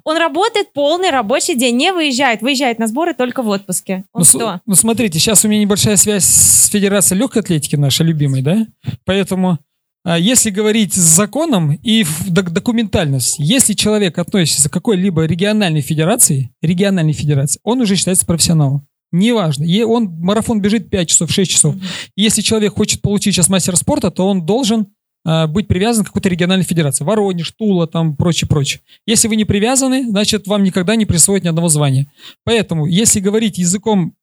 [0.04, 4.04] Он работает полный рабочий день, не выезжает, выезжает на сборы только в отпуске.
[4.14, 4.62] Он ну, что?
[4.66, 8.66] Ну, смотрите, сейчас у меня небольшая связь с Федерацией легкой атлетики нашей любимой, да?
[9.06, 9.60] Поэтому
[10.06, 17.60] если говорить с законом и документальность, если человек относится к какой-либо региональной федерации, региональной федерации,
[17.64, 18.88] он уже считается профессионалом.
[19.12, 19.66] Неважно.
[19.88, 21.76] Он марафон бежит 5 часов, 6 часов.
[22.16, 24.88] Если человек хочет получить сейчас мастер спорта, то он должен
[25.26, 27.06] э, быть привязан к какой-то региональной федерации.
[27.06, 28.82] Воронеж, Тула, там прочее, прочее.
[29.06, 32.12] Если вы не привязаны, значит, вам никогда не присвоят ни одного звания.
[32.44, 34.16] Поэтому, если говорить языком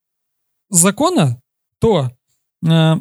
[0.68, 1.40] закона,
[1.80, 2.10] то
[2.66, 2.96] э,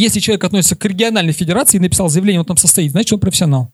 [0.00, 3.72] если человек относится к региональной федерации и написал заявление, он там состоит, значит, он профессионал.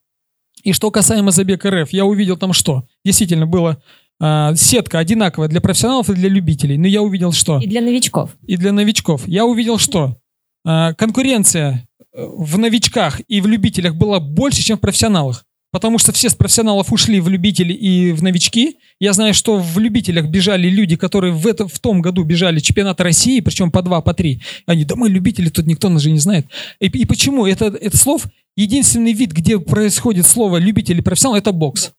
[0.62, 2.84] И что касаемо забега РФ, я увидел там что?
[3.04, 3.78] Действительно, была
[4.20, 6.78] э, сетка одинаковая для профессионалов и для любителей.
[6.78, 7.58] Но я увидел что?
[7.58, 8.36] И для новичков.
[8.46, 9.26] И для новичков.
[9.26, 10.16] Я увидел что?
[10.64, 16.30] Э, конкуренция в новичках и в любителях была больше, чем в профессионалах потому что все
[16.30, 18.76] с профессионалов ушли в любители и в новички.
[19.00, 23.00] Я знаю, что в любителях бежали люди, которые в, это, в том году бежали чемпионат
[23.00, 24.40] России, причем по два, по три.
[24.66, 26.46] Они, да мы любители, тут никто нас же не знает.
[26.78, 27.46] И, и почему?
[27.46, 31.92] Это, это слов, единственный вид, где происходит слово любитель и профессионал, это бокс.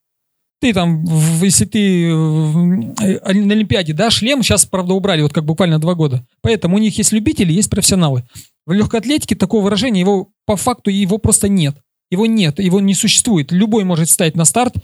[0.61, 1.03] ты там,
[1.41, 5.93] если ты в- э, на Олимпиаде, да, шлем сейчас, правда, убрали, вот как буквально два
[5.93, 6.26] года.
[6.41, 8.24] Поэтому у них есть любители, есть профессионалы.
[8.65, 11.76] В легкой атлетике такого выражения, его по факту его просто нет.
[12.14, 13.51] Его нет, его не существует.
[13.51, 14.76] Любой может встать на старт,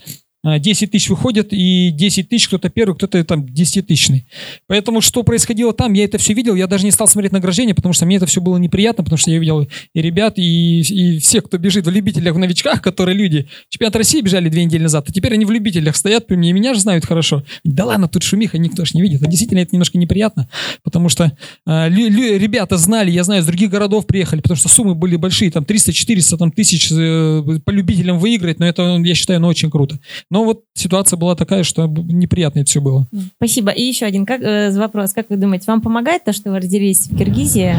[0.43, 4.25] 10 тысяч выходят, и 10 тысяч кто-то первый, кто-то там 10-тысячный.
[4.67, 7.93] Поэтому что происходило там, я это все видел, я даже не стал смотреть награждение, потому
[7.93, 11.45] что мне это все было неприятно, потому что я видел и ребят, и, и всех,
[11.45, 13.47] кто бежит в любителях, в новичках, которые люди.
[13.69, 16.53] Чемпионат России бежали две недели назад, а теперь они в любителях стоят при мне, и
[16.53, 17.43] меня же знают хорошо.
[17.63, 19.21] Да ладно, тут шумиха, никто ж не видит.
[19.21, 20.49] А действительно, это немножко неприятно,
[20.83, 21.31] потому что
[21.65, 25.17] а, лю- лю- ребята знали, я знаю, из других городов приехали, потому что суммы были
[25.17, 29.69] большие, там 300-400 там, тысяч э, по любителям выиграть, но это, я считаю, ну, очень
[29.69, 29.99] круто.
[30.29, 33.07] Но вот ситуация была такая, что неприятно это все было.
[33.37, 33.71] Спасибо.
[33.71, 35.13] И еще один как, э, вопрос.
[35.13, 37.75] Как вы думаете, вам помогает то, что вы родились в Киргизии?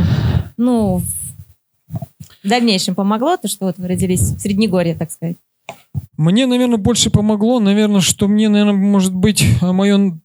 [0.56, 1.02] Ну,
[2.42, 5.36] в дальнейшем помогло то, что вот вы родились в Среднегорье, так сказать?
[6.16, 10.18] Мне, наверное, больше помогло, наверное, что мне, наверное, может быть, мое,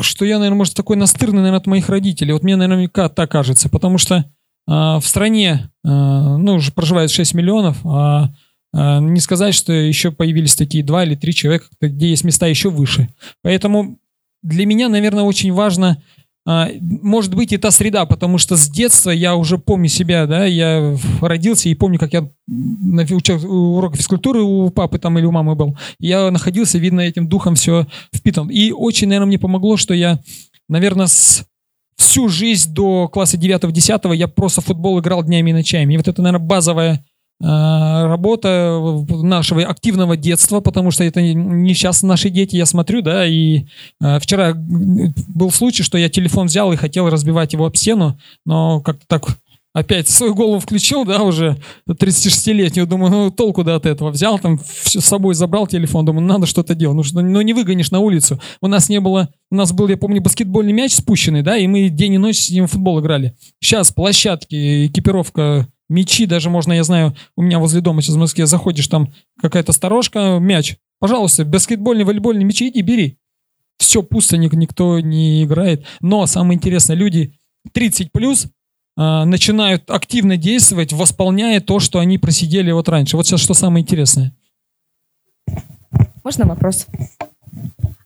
[0.00, 2.32] что я, наверное, может, такой настырный, наверное, от моих родителей.
[2.32, 4.24] Вот мне, наверное, ка- так кажется, потому что
[4.66, 8.30] а, в стране, а, ну, уже проживает 6 миллионов, а а,
[8.72, 13.08] не сказать, что еще появились такие два или три человека, где есть места еще выше.
[13.42, 13.98] Поэтому
[14.42, 16.02] для меня, наверное, очень важно,
[16.46, 20.46] а, может быть, и та среда, потому что с детства я уже помню себя, да,
[20.46, 25.26] я родился и помню, как я на фи- уча- урок физкультуры у папы там или
[25.26, 25.76] у мамы был.
[25.98, 28.48] Я находился, видно, этим духом все впитан.
[28.48, 30.20] И очень, наверное, мне помогло, что я,
[30.68, 31.44] наверное, с
[31.98, 35.94] всю жизнь до класса 9-10 я просто футбол играл днями и ночами.
[35.94, 36.98] И вот это, наверное, базовая э,
[37.40, 43.66] работа нашего активного детства, потому что это не сейчас наши дети, я смотрю, да, и
[44.00, 48.80] э, вчера был случай, что я телефон взял и хотел разбивать его об стену, но
[48.80, 49.38] как-то так
[49.78, 51.56] опять свою голову включил, да, уже
[51.88, 54.10] 36-летнюю, думаю, ну толку да от этого.
[54.10, 57.52] Взял там, всё с собой забрал телефон, думаю, надо что-то делать, ну, что, ну не
[57.52, 58.40] выгонишь на улицу.
[58.60, 61.88] У нас не было, у нас был, я помню, баскетбольный мяч спущенный, да, и мы
[61.88, 63.36] день и ночь с ним в футбол играли.
[63.60, 68.46] Сейчас площадки, экипировка, мячи, даже можно, я знаю, у меня возле дома сейчас в Москве
[68.46, 70.76] заходишь, там какая-то сторожка, мяч.
[71.00, 73.18] Пожалуйста, баскетбольный, волейбольный мячи иди, бери.
[73.78, 75.84] Все пусто, ник- никто не играет.
[76.00, 77.38] Но самое интересное, люди
[77.72, 78.48] 30 плюс
[78.96, 83.16] а, начинают активно действовать, восполняя то, что они просидели вот раньше.
[83.16, 84.34] Вот сейчас что самое интересное.
[86.24, 86.86] Можно вопрос?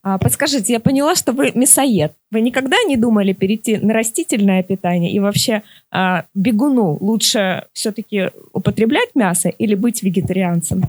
[0.04, 2.12] А, подскажите, я поняла, что вы мясоед.
[2.30, 5.12] Вы никогда не думали перейти на растительное питание?
[5.12, 10.84] И вообще а, бегуну лучше все-таки употреблять мясо или быть вегетарианцем?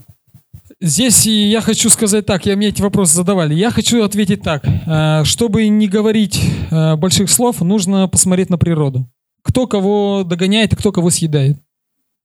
[0.81, 3.53] Здесь я хочу сказать так, я мне эти вопросы задавали.
[3.53, 4.65] Я хочу ответить так.
[4.65, 6.41] Э, Чтобы не говорить
[6.71, 9.07] больших слов, нужно посмотреть на природу.
[9.43, 11.57] Кто кого догоняет и кто кого съедает.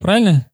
[0.01, 0.47] Правильно?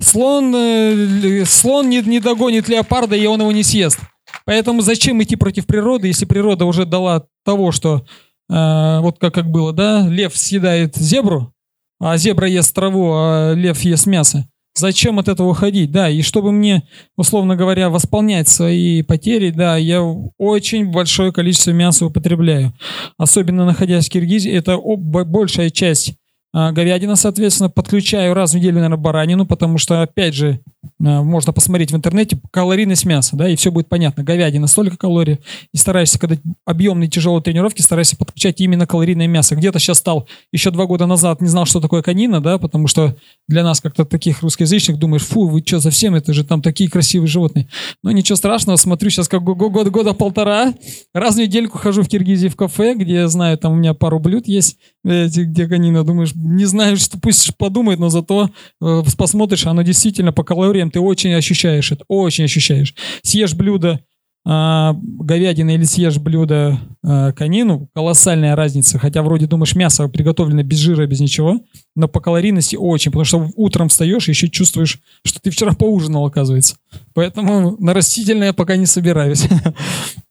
[0.00, 4.00] Слон, э, слон не, не догонит леопарда, и он его не съест.
[4.44, 8.04] Поэтому зачем идти против природы, если природа уже дала того, что
[8.50, 11.52] э, вот как, как было, да, лев съедает зебру,
[12.00, 14.48] а зебра ест траву, а лев ест мясо.
[14.76, 15.90] Зачем от этого уходить?
[15.90, 16.82] Да, и чтобы мне,
[17.16, 22.74] условно говоря, восполнять свои потери, да, я очень большое количество мяса употребляю.
[23.16, 26.16] Особенно находясь в Киргизии, это большая часть
[26.56, 30.60] говядина, соответственно, подключаю раз в неделю, наверное, баранину, потому что, опять же,
[31.04, 34.24] а, можно посмотреть в интернете калорийность мяса, да, и все будет понятно.
[34.24, 35.40] Говядина столько калорий,
[35.74, 39.54] и стараешься, когда объемные тяжелые тренировки, старайся подключать именно калорийное мясо.
[39.54, 43.14] Где-то сейчас стал, еще два года назад не знал, что такое конина, да, потому что
[43.48, 47.28] для нас, как-то таких русскоязычных, думаешь, фу, вы что, совсем, это же там такие красивые
[47.28, 47.68] животные.
[48.02, 50.72] Но ничего страшного, смотрю сейчас как го- го- года, года полтора,
[51.12, 54.20] раз в недельку хожу в Киргизии в кафе, где я знаю, там у меня пару
[54.20, 59.66] блюд есть, эти, где конина, думаешь, не знаю, что пусть подумает, но зато э, посмотришь,
[59.66, 62.94] оно действительно по калориям ты очень ощущаешь это, очень ощущаешь.
[63.22, 64.00] Съешь блюдо
[64.48, 68.96] а, говядины или съешь блюдо а, конину, колоссальная разница.
[68.96, 71.62] Хотя вроде думаешь, мясо приготовлено без жира, без ничего,
[71.96, 76.26] но по калорийности очень, потому что утром встаешь и еще чувствуешь, что ты вчера поужинал,
[76.26, 76.76] оказывается.
[77.12, 79.48] Поэтому на растительное пока не собираюсь.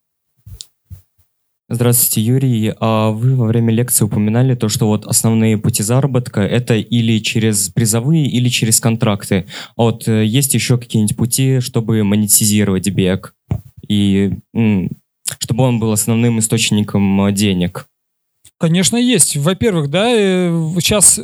[1.75, 2.73] Здравствуйте, Юрий.
[2.79, 7.67] А вы во время лекции упоминали то, что вот основные пути заработка это или через
[7.67, 9.45] призовые, или через контракты.
[9.75, 13.35] А вот э, есть еще какие-нибудь пути, чтобы монетизировать бег
[13.89, 17.89] и чтобы он был основным источником э, денег?
[18.57, 19.35] Конечно, есть.
[19.35, 20.07] Во-первых, да,
[20.79, 21.19] сейчас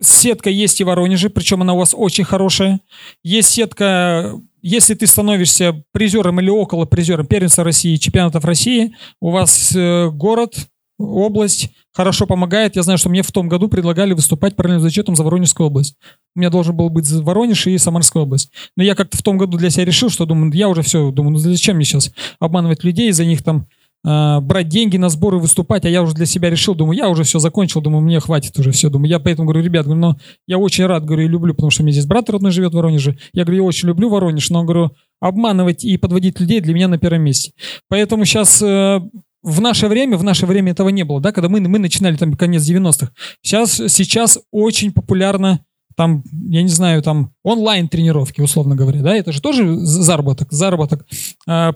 [0.00, 2.80] сетка есть и в Воронеже, причем она у вас очень хорошая.
[3.22, 9.76] Есть сетка, если ты становишься призером или около призером первенства России, чемпионатов России, у вас
[9.76, 10.56] э, город
[10.98, 12.74] область хорошо помогает.
[12.74, 15.96] Я знаю, что мне в том году предлагали выступать параллельным зачетом за Воронежскую область.
[16.34, 18.52] У меня должен был быть Воронеж и Самарская область.
[18.74, 21.32] Но я как-то в том году для себя решил, что думаю, я уже все, думаю,
[21.32, 22.10] ну зачем мне сейчас
[22.40, 23.66] обманывать людей, за них там
[24.04, 27.38] брать деньги на сборы, выступать, а я уже для себя решил, думаю, я уже все
[27.38, 30.84] закончил, думаю, мне хватит уже все, думаю, я поэтому говорю, ребят, говорю, но я очень
[30.84, 33.44] рад, говорю, и люблю, потому что у меня здесь брат родной живет в Воронеже, я
[33.44, 34.90] говорю, я очень люблю Воронеж, но, говорю,
[35.20, 37.52] обманывать и подводить людей для меня на первом месте.
[37.88, 39.00] Поэтому сейчас э,
[39.42, 42.34] в наше время, в наше время этого не было, да, когда мы, мы начинали там
[42.34, 43.10] конец 90-х.
[43.40, 45.64] Сейчас, сейчас очень популярно
[45.96, 51.06] там, я не знаю, там онлайн-тренировки, условно говоря, да, это же тоже заработок, заработок.
[51.46, 51.74] А,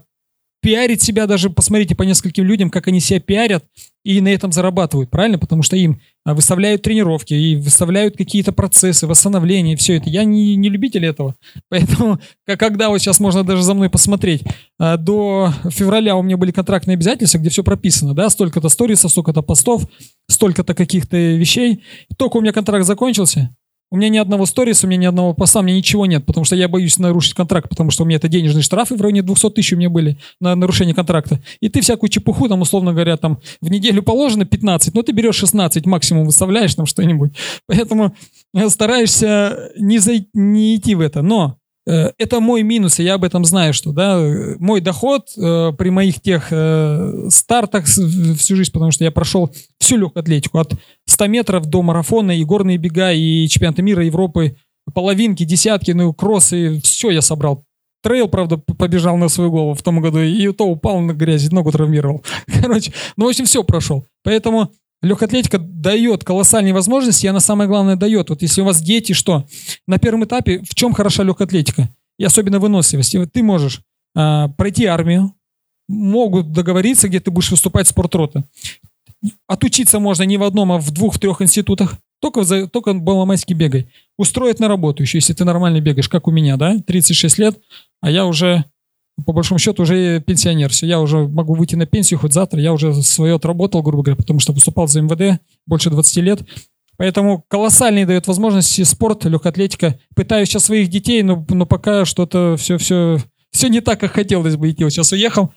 [0.60, 3.64] пиарить себя даже, посмотрите по нескольким людям, как они себя пиарят
[4.04, 5.38] и на этом зарабатывают, правильно?
[5.38, 10.08] Потому что им а, выставляют тренировки и выставляют какие-то процессы, восстановления, все это.
[10.08, 11.36] Я не, не любитель этого.
[11.68, 14.42] Поэтому, когда вот сейчас можно даже за мной посмотреть,
[14.78, 19.42] а, до февраля у меня были контрактные обязательства, где все прописано, да, столько-то сторисов, столько-то
[19.42, 19.82] постов,
[20.28, 21.82] столько-то каких-то вещей.
[22.16, 23.54] Только у меня контракт закончился,
[23.90, 26.44] у меня ни одного сториса, у меня ни одного поста, у меня ничего нет, потому
[26.44, 29.50] что я боюсь нарушить контракт, потому что у меня это денежные штрафы в районе 200
[29.50, 31.40] тысяч у меня были на нарушение контракта.
[31.60, 35.36] И ты всякую чепуху, там, условно говоря, там, в неделю положено 15, но ты берешь
[35.36, 37.32] 16, максимум выставляешь там что-нибудь.
[37.66, 38.14] Поэтому
[38.68, 40.28] стараешься не, зай...
[40.34, 41.22] не идти в это.
[41.22, 41.57] Но Э,
[42.18, 44.22] это мой минус, и я об этом знаю, что да,
[44.58, 49.96] мой доход э, при моих тех э, стартах всю жизнь, потому что я прошел всю
[49.96, 50.74] легкую атлетику, от
[51.06, 54.56] 100 метров до марафона, и горные бега, и чемпионаты мира, Европы,
[54.92, 57.64] половинки, десятки, ну, кроссы, все я собрал.
[58.02, 61.72] Трейл, правда, побежал на свою голову в том году, и то упал на грязи, ногу
[61.72, 62.22] травмировал.
[62.62, 64.06] Короче, ну, в общем, все прошел.
[64.22, 68.30] Поэтому Легкая атлетика дает колоссальные возможности, и она самое главное дает.
[68.30, 69.46] Вот если у вас дети, что?
[69.86, 71.88] На первом этапе в чем хороша легкая атлетика?
[72.18, 73.14] И особенно выносливость.
[73.14, 73.80] Вот ты можешь
[74.16, 75.34] э, пройти армию,
[75.88, 78.44] могут договориться, где ты будешь выступать в спортрота.
[79.46, 81.96] Отучиться можно не в одном, а в двух-трех институтах.
[82.20, 83.88] Только, за, только баламайски бегай.
[84.16, 86.76] Устроить на работу еще, если ты нормально бегаешь, как у меня, да?
[86.84, 87.60] 36 лет,
[88.00, 88.64] а я уже
[89.26, 90.70] по большому счету уже пенсионер.
[90.70, 92.60] Все, я уже могу выйти на пенсию хоть завтра.
[92.60, 96.42] Я уже свое отработал, грубо говоря, потому что выступал за МВД больше 20 лет.
[96.96, 99.98] Поэтому колоссальные дает возможности спорт, легкая атлетика.
[100.16, 103.18] Пытаюсь сейчас своих детей, но, но пока что-то все, все,
[103.52, 104.82] все не так, как хотелось бы идти.
[104.82, 105.52] Вот сейчас уехал,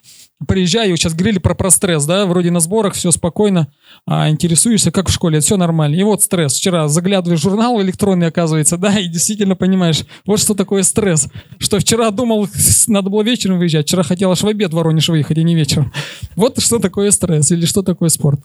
[0.46, 3.68] приезжаю, сейчас говорили про, про стресс, да, вроде на сборах, все спокойно,
[4.06, 5.96] а интересуешься, как в школе, все нормально.
[5.96, 6.54] И вот стресс.
[6.54, 11.28] Вчера заглядываешь в журнал электронный, оказывается, да, и действительно понимаешь, вот что такое стресс.
[11.58, 12.48] Что вчера думал,
[12.86, 15.92] надо было вечером выезжать, вчера хотел аж в обед в Воронеж выехать, а не вечером.
[16.36, 18.40] Вот что такое стресс или что такое спорт.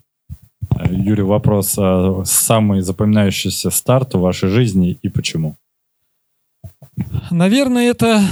[0.90, 1.74] Юрий, вопрос.
[1.78, 5.56] А самый запоминающийся старт в вашей жизни и почему?
[7.30, 8.22] Наверное, это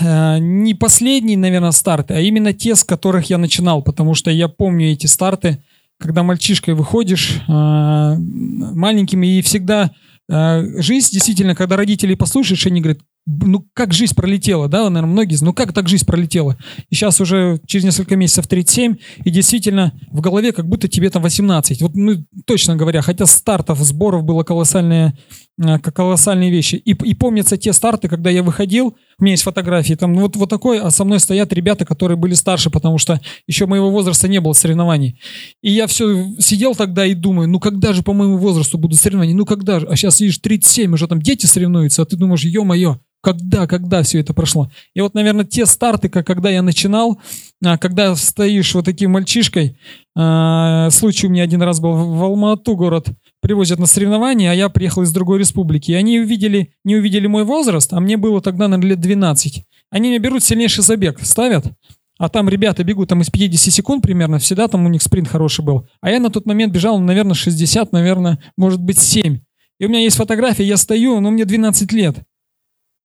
[0.00, 4.92] не последний, наверное, старт, а именно те, с которых я начинал, потому что я помню
[4.92, 5.62] эти старты,
[5.98, 9.92] когда мальчишкой выходишь э, маленьким, и всегда
[10.28, 15.36] э, жизнь, действительно, когда родители послушаешь, они говорят, ну как жизнь пролетела, да, наверное, многие,
[15.42, 16.56] ну как так жизнь пролетела.
[16.90, 21.22] И сейчас уже через несколько месяцев 37, и действительно в голове как будто тебе там
[21.22, 21.82] 18.
[21.82, 25.18] Вот, ну, точно говоря, хотя стартов, сборов было колоссальные,
[25.60, 26.76] э, колоссальные вещи.
[26.76, 30.48] И, и помнятся те старты, когда я выходил, у меня есть фотографии, там вот, вот
[30.48, 34.40] такой, а со мной стоят ребята, которые были старше, потому что еще моего возраста не
[34.40, 35.18] было соревнований.
[35.62, 39.34] И я все сидел тогда и думаю, ну когда же по моему возрасту будут соревнования,
[39.34, 42.98] ну когда же, а сейчас видишь 37, уже там дети соревнуются, а ты думаешь, ё-моё,
[43.22, 44.70] когда, когда все это прошло.
[44.94, 47.20] И вот, наверное, те старты, как когда я начинал,
[47.64, 49.78] а, когда стоишь вот таким мальчишкой,
[50.16, 53.08] а, случай у меня один раз был в Алмату город,
[53.40, 55.90] привозят на соревнования, а я приехал из другой республики.
[55.90, 59.64] И они увидели, не увидели мой возраст, а мне было тогда, наверное, лет 12.
[59.90, 61.66] Они меня берут сильнейший забег, ставят,
[62.18, 65.64] а там ребята бегут там из 50 секунд примерно, всегда там у них спринт хороший
[65.64, 65.88] был.
[66.00, 69.40] А я на тот момент бежал, наверное, 60, наверное, может быть 7.
[69.78, 72.16] И у меня есть фотография, я стою, но мне 12 лет.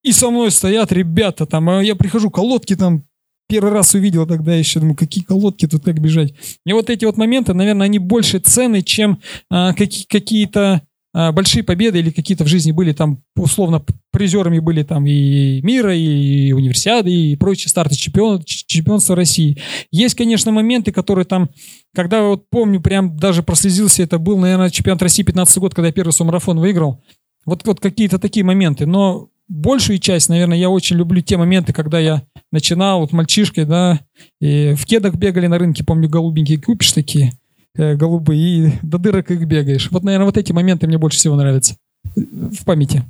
[0.04, 3.04] И со мной стоят ребята там, а я прихожу, колодки там
[3.48, 6.34] первый раз увидел тогда еще, думаю, какие колодки тут как бежать.
[6.66, 10.82] И вот эти вот моменты, наверное, они больше цены, чем а, какие, какие-то
[11.14, 15.94] а, большие победы или какие-то в жизни были там, условно, призерами были там и мира,
[15.94, 19.58] и универсиады, и прочие старты чемпион, чемпионства России.
[19.92, 21.50] Есть, конечно, моменты, которые там,
[21.94, 25.94] когда вот помню, прям даже прослезился, это был, наверное, чемпионат России 15 год, когда я
[25.94, 27.04] первый свой выиграл.
[27.46, 28.86] Вот, вот какие-то такие моменты.
[28.86, 34.00] Но большую часть, наверное, я очень люблю те моменты, когда я начинал вот мальчишкой, да,
[34.40, 37.34] и в кедах бегали на рынке, помню, голубенькие купишь такие,
[37.76, 39.92] э, голубые, и до дырок их бегаешь.
[39.92, 41.76] Вот, наверное, вот эти моменты мне больше всего нравятся
[42.16, 43.04] в памяти.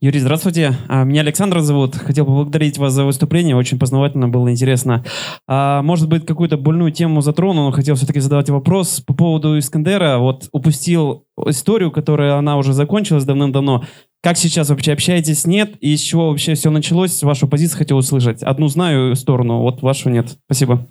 [0.00, 0.76] Юрий, здравствуйте.
[0.86, 1.96] А, Меня Александр зовут.
[1.96, 3.56] Хотел поблагодарить вас за выступление.
[3.56, 5.04] Очень познавательно было, интересно.
[5.48, 10.18] А, Может быть, какую-то больную тему затрону, но хотел все-таки задавать вопрос по поводу Искандера.
[10.18, 13.86] Вот упустил историю, которая она уже закончилась давным-давно.
[14.22, 15.48] Как сейчас вообще общаетесь?
[15.48, 15.74] Нет?
[15.80, 17.20] И с чего вообще все началось?
[17.24, 18.44] Вашу позицию хотел услышать.
[18.44, 20.36] Одну знаю сторону, вот вашу нет.
[20.44, 20.86] Спасибо.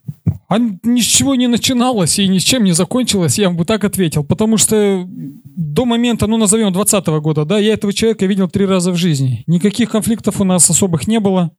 [0.49, 4.23] А чего не начиналось и ни с чем не закончилось, я бы так ответил.
[4.23, 8.91] Потому что до момента, ну, назовем 20 года, да, я этого человека видел три раза
[8.91, 9.43] в жизни.
[9.45, 11.51] Никаких конфликтов у нас особых не было.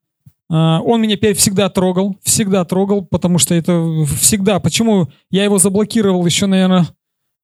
[0.51, 4.59] А, Он меня всегда трогал, всегда трогал, потому что это всегда.
[4.59, 6.89] Почему я его заблокировал еще, наверное,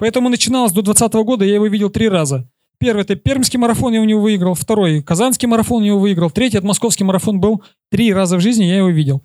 [0.00, 2.48] Поэтому начиналось до 2020 года, я его видел три раза.
[2.80, 4.54] Первый это пермский марафон, я у него выиграл.
[4.54, 6.30] Второй казанский марафон, я его выиграл.
[6.30, 7.62] Третий это московский марафон был.
[7.90, 9.22] Три раза в жизни я его видел.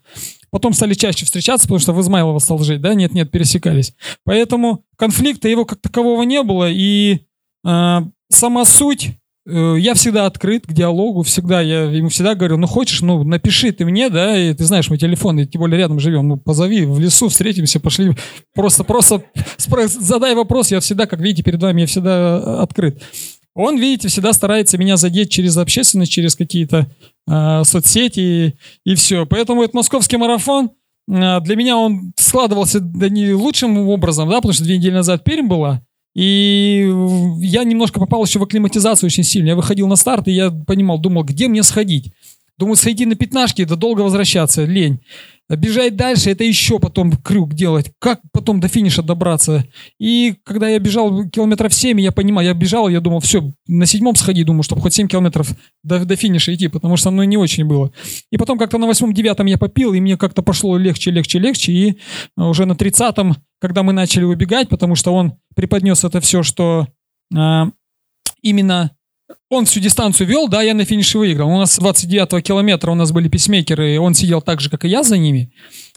[0.52, 3.94] Потом стали чаще встречаться, потому что в Измайлово стал жить, да, нет-нет, пересекались.
[4.26, 7.22] Поэтому конфликта его как такового не было, и
[7.66, 7.98] э,
[8.30, 9.12] сама суть,
[9.46, 13.84] я всегда открыт к диалогу, всегда, я ему всегда говорю, ну хочешь, ну напиши ты
[13.86, 17.00] мне, да, и ты знаешь мой телефон, и тем более рядом живем, ну позови в
[17.00, 18.16] лесу, встретимся, пошли,
[18.54, 19.24] просто, просто
[19.88, 23.02] задай вопрос, я всегда, как видите, перед вами, я всегда э, открыт.
[23.56, 26.88] Он, видите, всегда старается меня задеть через общественность, через какие-то
[27.28, 29.26] э, соцсети и, все.
[29.28, 30.72] Поэтому этот московский марафон
[31.08, 35.24] э, для меня он складывался да не лучшим образом, да, потому что две недели назад
[35.24, 35.82] Пермь была.
[36.16, 36.92] И
[37.40, 39.50] я немножко попал еще в акклиматизацию очень сильно.
[39.50, 42.14] Я выходил на старт, и я понимал, думал, где мне сходить?
[42.58, 45.00] Думаю, сойти на пятнашки, это долго возвращаться, лень.
[45.56, 47.92] Бежать дальше, это еще потом крюк делать.
[48.00, 49.66] Как потом до финиша добраться?
[50.00, 54.16] И когда я бежал километров 7, я понимал, я бежал, я думал, все, на седьмом
[54.16, 55.50] сходи, думаю, чтобы хоть 7 километров
[55.84, 57.92] до, до финиша идти, потому что оно не очень было.
[58.32, 61.72] И потом как-то на восьмом-девятом я попил, и мне как-то пошло легче, легче, легче.
[61.72, 62.00] И
[62.38, 66.88] уже на тридцатом, когда мы начали убегать, потому что он преподнес это все, что
[67.36, 67.70] а,
[68.42, 68.92] именно
[69.50, 71.50] он всю дистанцию вел, да, я на финише выиграл.
[71.50, 74.90] У нас с 29-го километра у нас были писмейкеры, он сидел так же, как и
[74.90, 75.52] я за ними.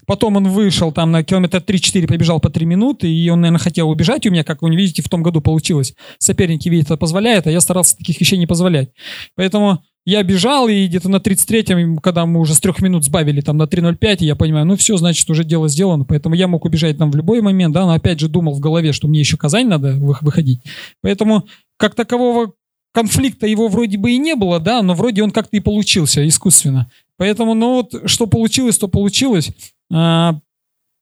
[0.07, 3.91] Потом он вышел там на километр 3-4, побежал по 3 минуты, и он, наверное, хотел
[3.91, 5.95] убежать у меня, как вы не видите, в том году получилось.
[6.19, 8.91] Соперники, видят, это позволяет, а я старался таких вещей не позволять.
[9.35, 13.57] Поэтому я бежал, и где-то на 33-м, когда мы уже с трех минут сбавили там
[13.57, 16.05] на 3.05, я понимаю, ну все, значит, уже дело сделано.
[16.05, 18.93] Поэтому я мог убежать там в любой момент, да, но опять же думал в голове,
[18.93, 20.63] что мне еще Казань надо вы- выходить.
[21.03, 22.53] Поэтому как такового
[22.97, 26.91] конфликта его вроде бы и не было, да, но вроде он как-то и получился искусственно.
[27.19, 29.51] Поэтому, ну вот, что получилось, то получилось.
[29.93, 30.39] А,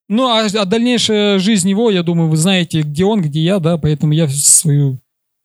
[0.08, 3.78] ну, а, а дальнейшая жизнь его, я думаю, вы знаете, где он, где я, да,
[3.78, 4.98] поэтому я свою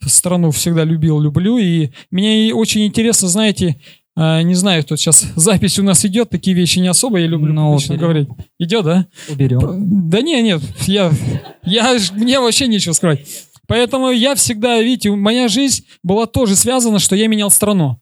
[0.04, 3.80] страну всегда любил, люблю, и мне очень интересно, знаете,
[4.16, 7.54] а, не знаю, тут сейчас запись у нас идет, такие вещи не особо я люблю
[7.54, 7.98] Ну, уберем.
[8.00, 8.30] говорить.
[8.58, 9.06] Идет, да?
[9.30, 10.10] Уберем.
[10.10, 11.12] Да не, нет, я,
[11.64, 13.28] я, мне вообще нечего скрывать.
[13.70, 18.00] Поэтому я всегда, видите, моя жизнь была тоже связана, что я менял страну.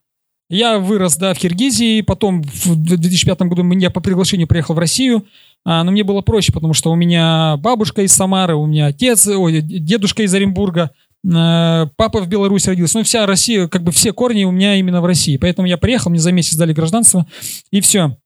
[0.48, 5.26] Я вырос, да, в Киргизии, потом в 2005 году я по приглашению приехал в Россию,
[5.66, 9.26] а, но мне было проще, потому что у меня бабушка из Самары, у меня отец,
[9.26, 10.92] ой, дедушка из Оренбурга,
[11.22, 12.96] э, папа в Беларуси родился.
[12.96, 15.36] Ну, вся Россия, как бы все корни у меня именно в России.
[15.36, 17.26] Поэтому я приехал, мне за месяц дали гражданство,
[17.70, 18.16] и все.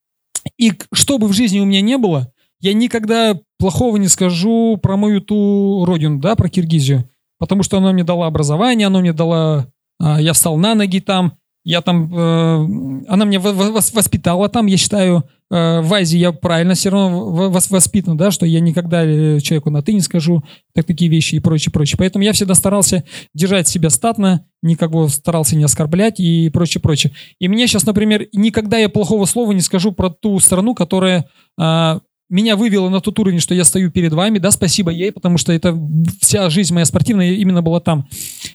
[0.59, 4.97] И что бы в жизни у меня не было, я никогда плохого не скажу про
[4.97, 7.09] мою ту родину, да, про Киргизию.
[7.43, 9.67] Потому что она мне дала образование, она мне дала...
[10.01, 11.33] а, я встал на ноги там,
[11.65, 12.09] я там...
[12.17, 16.75] э, она меня во- во- вос- воспитала там, я считаю, э, в Азии я правильно
[16.75, 21.11] все равно воспитан, да, что я никогда э, человеку на «ты» не скажу, так такие
[21.11, 21.97] вещи и прочее, прочее.
[21.99, 23.03] Поэтому я всегда старался
[23.35, 27.13] держать себя статно, никого старался не оскорблять и прочее, прочее.
[27.41, 31.27] И мне сейчас, например, никогда я плохого слова не скажу про ту страну, которая
[31.59, 31.99] а,
[32.33, 35.53] меня вывела на тот уровень, что я стою перед вами, да, спасибо ей, потому что
[35.53, 35.79] это
[36.21, 38.09] вся жизнь моя спортивная именно была там.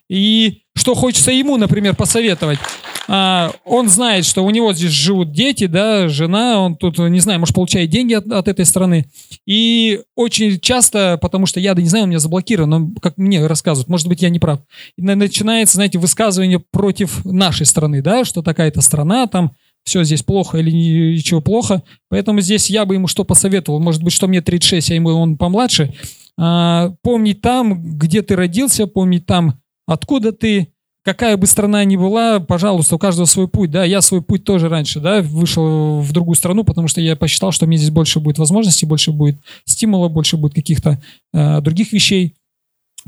[0.09, 2.59] И что хочется ему, например, посоветовать.
[3.07, 7.39] А, он знает, что у него здесь живут дети, да, жена, он тут, не знаю,
[7.39, 9.05] может, получает деньги от, от этой страны.
[9.45, 13.45] И очень часто, потому что я, да не знаю, он меня заблокирован, но как мне
[13.45, 14.59] рассказывают, может быть, я не прав.
[14.97, 19.53] Начинается, знаете, высказывание против нашей страны, да, что такая-то страна, там,
[19.87, 21.81] все здесь плохо или ни- ничего плохо.
[22.09, 23.79] Поэтому здесь я бы ему что посоветовал.
[23.79, 25.95] Может быть, что мне 36, а ему он помладше.
[26.37, 30.73] А, помнить там, где ты родился, помнить там, откуда ты,
[31.05, 34.67] какая бы страна ни была, пожалуйста, у каждого свой путь, да, я свой путь тоже
[34.67, 38.39] раньше, да, вышел в другую страну, потому что я посчитал, что мне здесь больше будет
[38.39, 41.01] возможностей, больше будет стимула, больше будет каких-то
[41.33, 42.35] э, других вещей.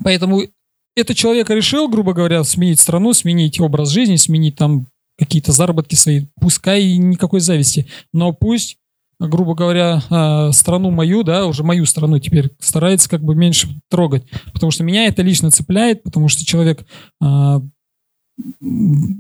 [0.02, 0.44] Поэтому
[0.96, 4.88] этот человек решил, грубо говоря, сменить страну, сменить образ жизни, сменить там
[5.20, 8.80] какие-то заработки свои, пускай и никакой зависти, но пусть
[9.20, 14.24] грубо говоря, э, страну мою, да, уже мою страну теперь старается как бы меньше трогать,
[14.54, 16.86] потому что меня это лично цепляет, потому что человек
[17.22, 17.60] э,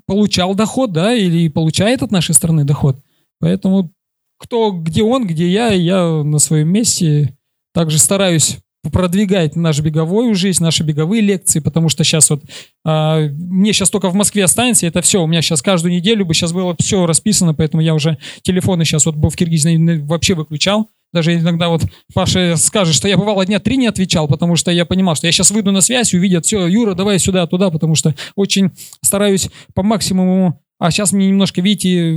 [0.05, 3.03] получал доход, да, или получает от нашей страны доход.
[3.39, 3.91] Поэтому
[4.37, 7.37] кто, где он, где я, я на своем месте
[7.73, 8.59] также стараюсь
[8.91, 12.43] продвигать нашу беговую жизнь, наши беговые лекции, потому что сейчас вот
[12.85, 16.33] а, мне сейчас только в Москве останется, это все, у меня сейчас каждую неделю бы
[16.33, 20.87] сейчас было все расписано, поэтому я уже телефоны сейчас вот был в Киргизии вообще выключал,
[21.11, 24.85] даже иногда вот Паша скажет, что я бывало дня три не отвечал, потому что я
[24.85, 28.15] понимал, что я сейчас выйду на связь, увидят, все, Юра, давай сюда, туда, потому что
[28.35, 28.71] очень
[29.01, 32.13] стараюсь по максимуму а сейчас мне немножко, видите,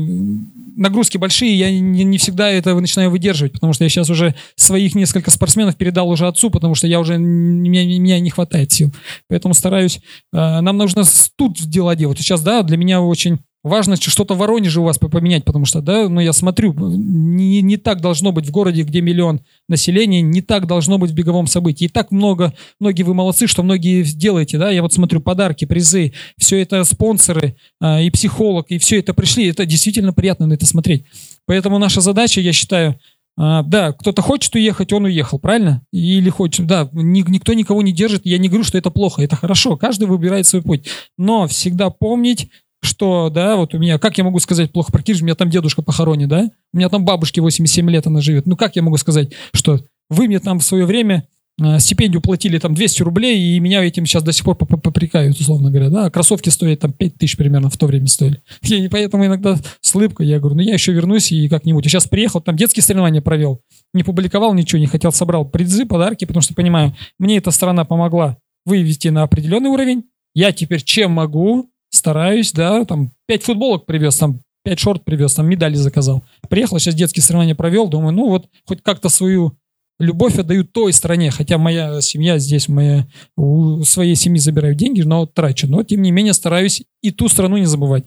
[0.76, 4.94] нагрузки большие, я не, не всегда это начинаю выдерживать, потому что я сейчас уже своих
[4.94, 8.94] несколько спортсменов передал уже отцу, потому что я уже, меня, меня не хватает сил.
[9.28, 9.98] Поэтому стараюсь,
[10.32, 11.02] э, нам нужно
[11.36, 12.18] тут дела делать.
[12.18, 16.08] Сейчас, да, для меня очень Важно что-то в Воронеже у вас поменять, потому что, да,
[16.08, 20.66] ну я смотрю, не, не так должно быть в городе, где миллион населения, не так
[20.66, 21.84] должно быть в беговом событии.
[21.84, 26.12] И так много, многие вы молодцы, что многие делаете, да, я вот смотрю подарки, призы,
[26.38, 30.66] все это спонсоры э, и психолог, и все это пришли, это действительно приятно на это
[30.66, 31.04] смотреть.
[31.46, 32.98] Поэтому наша задача, я считаю,
[33.38, 35.82] а, да, кто-то хочет уехать, он уехал, правильно?
[35.92, 38.22] Или хочет, да, ни, никто никого не держит.
[38.24, 40.88] Я не говорю, что это плохо, это хорошо, каждый выбирает свой путь.
[41.16, 42.50] Но всегда помнить,
[42.82, 45.48] что, да, вот у меня, как я могу сказать плохо про Кириш, у меня там
[45.48, 48.96] дедушка похоронен, да, у меня там бабушке 87 лет она живет, ну как я могу
[48.96, 49.80] сказать, что
[50.10, 51.28] вы мне там в свое время
[51.62, 55.70] э, стипендию платили там 200 рублей, и меня этим сейчас до сих пор попрекают, условно
[55.70, 58.42] говоря, да, а кроссовки стоят там 5 тысяч примерно в то время стоили.
[58.62, 61.84] И поэтому иногда с улыбкой я говорю, ну я еще вернусь и как-нибудь.
[61.84, 63.62] Я сейчас приехал, там детские соревнования провел,
[63.94, 68.38] не публиковал ничего, не хотел, собрал призы, подарки, потому что понимаю, мне эта страна помогла
[68.64, 70.04] вывести на определенный уровень,
[70.34, 71.70] я теперь чем могу,
[72.02, 76.24] стараюсь, да, там, пять футболок привез, там, пять шорт привез, там, медали заказал.
[76.48, 79.56] Приехал, сейчас детские соревнования провел, думаю, ну вот, хоть как-то свою
[80.00, 85.26] любовь отдаю той стране, хотя моя семья здесь, моя, у своей семьи забираю деньги, но
[85.26, 88.04] трачу, но тем не менее стараюсь и ту страну не забывать.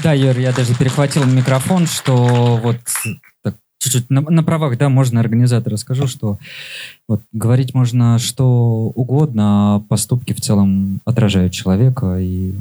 [0.00, 2.14] Да, Юр, я даже перехватил микрофон, что
[2.62, 2.76] вот
[3.86, 6.38] чуть-чуть на, на правах, да, можно организатору скажу, что
[7.08, 12.54] вот говорить можно что угодно, а поступки в целом отражают человека, и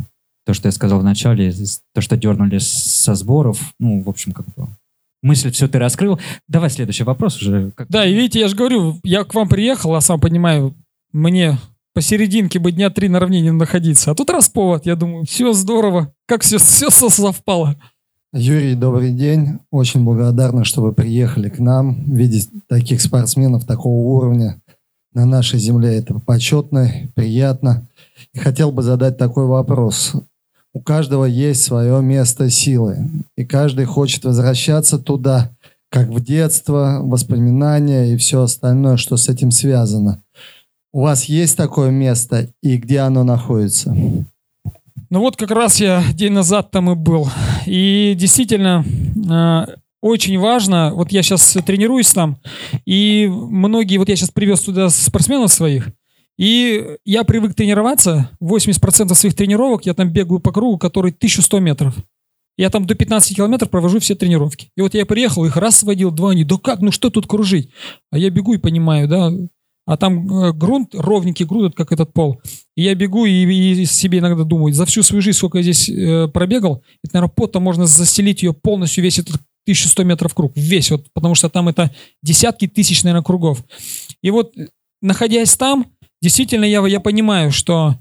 [0.46, 1.54] то, что я сказал в начале,
[1.94, 4.68] то, что дернули со сборов, ну, в общем, как бы
[5.24, 6.20] мысль все ты раскрыл.
[6.48, 7.72] Давай следующий вопрос уже.
[7.72, 7.90] Как...
[7.90, 10.76] Да, и видите, я же говорю, я к вам приехал, а сам понимаю,
[11.12, 11.58] мне
[11.94, 14.12] посерединке бы дня три на равнине находиться.
[14.12, 17.76] А тут раз повод, я думаю, все здорово, как все, все совпало.
[18.38, 19.60] Юрий, добрый день.
[19.72, 22.14] Очень благодарна, что вы приехали к нам.
[22.14, 24.62] Видеть таких спортсменов такого уровня
[25.14, 27.88] на нашей земле это почетно, приятно.
[28.34, 30.12] И хотел бы задать такой вопрос.
[30.74, 35.52] У каждого есть свое место силы, и каждый хочет возвращаться туда,
[35.90, 40.22] как в детство, воспоминания и все остальное, что с этим связано.
[40.92, 43.96] У вас есть такое место, и где оно находится?
[45.10, 47.30] Ну вот как раз я день назад там и был.
[47.66, 48.84] И действительно,
[49.30, 52.38] э, очень важно, вот я сейчас тренируюсь там,
[52.86, 55.90] и многие, вот я сейчас привез туда спортсменов своих,
[56.38, 61.96] и я привык тренироваться, 80% своих тренировок я там бегаю по кругу, который 1100 метров.
[62.58, 64.70] Я там до 15 километров провожу все тренировки.
[64.78, 67.70] И вот я приехал, их раз сводил, два, они, да как, ну что тут кружить?
[68.12, 69.32] А я бегу и понимаю, да,
[69.86, 72.42] а там э, грунт, ровненький грунт, как этот пол.
[72.76, 75.90] И я бегу и, и себе иногда думаю, за всю свою жизнь, сколько я здесь
[75.90, 80.92] э, пробегал, это, наверное, потом можно застелить ее полностью, весь этот 1100 метров круг, весь,
[80.92, 81.92] вот, потому что там это
[82.24, 83.64] десятки тысяч, наверное, кругов.
[84.22, 84.54] И вот,
[85.02, 85.88] находясь там,
[86.22, 87.96] действительно, я, я понимаю, что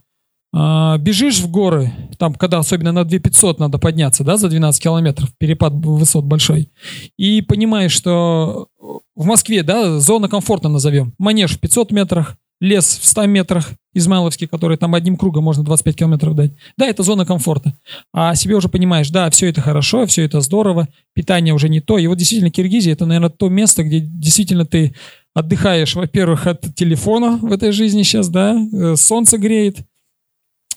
[0.54, 5.30] э, бежишь в горы, там, когда особенно на 2500 надо подняться, да, за 12 километров,
[5.38, 6.70] перепад высот большой,
[7.18, 8.68] и понимаешь, что
[9.14, 14.48] в Москве, да, зона комфорта назовем, манеж в 500 метрах, лес в 100 метрах, Измайловский,
[14.48, 16.52] который там одним кругом можно 25 километров дать.
[16.76, 17.74] Да, это зона комфорта.
[18.12, 21.98] А себе уже понимаешь, да, все это хорошо, все это здорово, питание уже не то.
[21.98, 24.94] И вот действительно Киргизия это, наверное, то место, где действительно ты
[25.32, 29.78] отдыхаешь, во-первых, от телефона в этой жизни сейчас, да, э, солнце греет,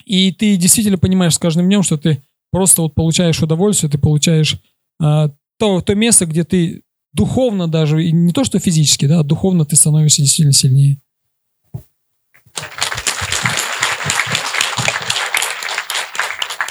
[0.08, 4.58] и ты действительно понимаешь с каждым днем, что ты просто вот получаешь удовольствие, ты получаешь
[5.00, 6.82] а, то, то место, где ты
[7.12, 10.98] духовно даже, и не то что физически, да, а духовно ты становишься действительно сильнее.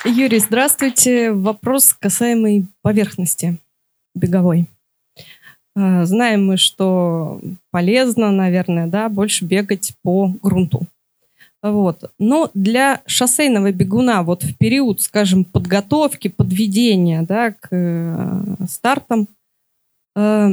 [0.04, 1.32] Юрий, здравствуйте.
[1.32, 3.60] Вопрос касаемый поверхности
[4.16, 4.68] беговой.
[5.76, 10.88] Э, знаем мы, что полезно, наверное, да, больше бегать по грунту.
[11.64, 12.12] Вот.
[12.20, 19.28] Но для шоссейного бегуна вот в период, скажем, подготовки, подведения да, к э, стартам,
[20.16, 20.50] э,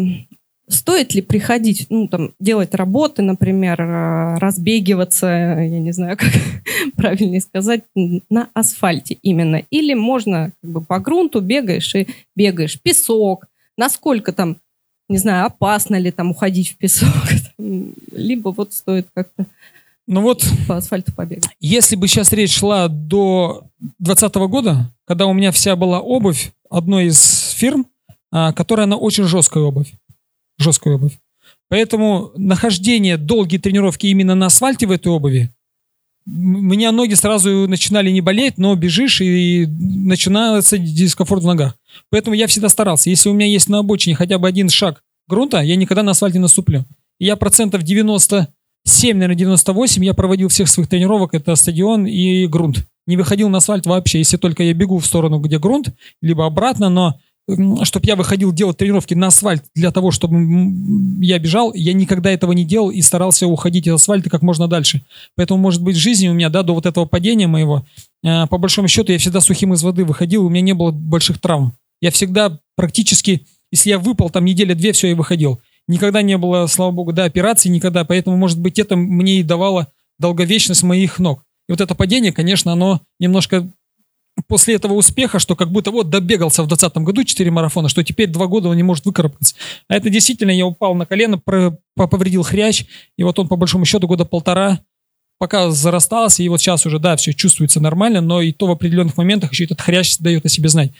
[0.68, 6.32] стоит ли приходить, ну, там, делать работы, например, э, разбегиваться, я не знаю, как
[6.96, 9.62] правильнее сказать, на асфальте именно?
[9.70, 12.80] Или можно как бы по грунту бегаешь и бегаешь.
[12.80, 13.46] Песок,
[13.76, 14.56] насколько там,
[15.10, 17.12] не знаю, опасно ли там уходить в песок,
[17.58, 19.46] либо вот стоит как-то
[20.06, 21.48] ну вот, по асфальту побегать.
[21.60, 27.06] Если бы сейчас речь шла до 2020 года, когда у меня вся была обувь одной
[27.06, 27.86] из фирм,
[28.30, 29.92] а, которая она очень жесткая обувь.
[30.58, 31.18] Жесткая обувь.
[31.68, 35.50] Поэтому нахождение, долгие тренировки именно на асфальте в этой обуви,
[36.26, 41.76] у меня ноги сразу начинали не болеть, но бежишь и начинается дискомфорт в ногах.
[42.10, 43.10] Поэтому я всегда старался.
[43.10, 46.38] Если у меня есть на обочине хотя бы один шаг грунта, я никогда на асфальте
[46.38, 46.84] наступлю.
[47.18, 48.48] я процентов 90
[48.84, 52.86] 7, наверное, 98 я проводил всех своих тренировок, это стадион и грунт.
[53.06, 56.88] Не выходил на асфальт вообще, если только я бегу в сторону, где грунт, либо обратно,
[56.88, 57.18] но
[57.82, 60.36] чтобы я выходил делать тренировки на асфальт для того, чтобы
[61.20, 65.02] я бежал, я никогда этого не делал и старался уходить из асфальта как можно дальше.
[65.36, 67.84] Поэтому, может быть, в жизни у меня, да, до вот этого падения моего,
[68.22, 71.38] э, по большому счету, я всегда сухим из воды выходил, у меня не было больших
[71.38, 71.74] травм.
[72.00, 75.60] Я всегда практически, если я выпал там неделя-две, все, я выходил.
[75.86, 79.88] Никогда не было, слава богу, да, операций никогда, поэтому, может быть, это мне и давало
[80.18, 81.42] долговечность моих ног.
[81.68, 83.68] И вот это падение, конечно, оно немножко
[84.48, 88.28] после этого успеха, что как будто вот добегался в 2020 году 4 марафона, что теперь
[88.28, 89.54] 2 года он не может выкарабкаться.
[89.88, 91.40] А это действительно, я упал на колено,
[91.94, 92.84] повредил хрящ,
[93.16, 94.80] и вот он по большому счету года полтора
[95.38, 99.16] пока зарастался, и вот сейчас уже, да, все чувствуется нормально, но и то в определенных
[99.16, 100.92] моментах еще этот хрящ дает о себе знать.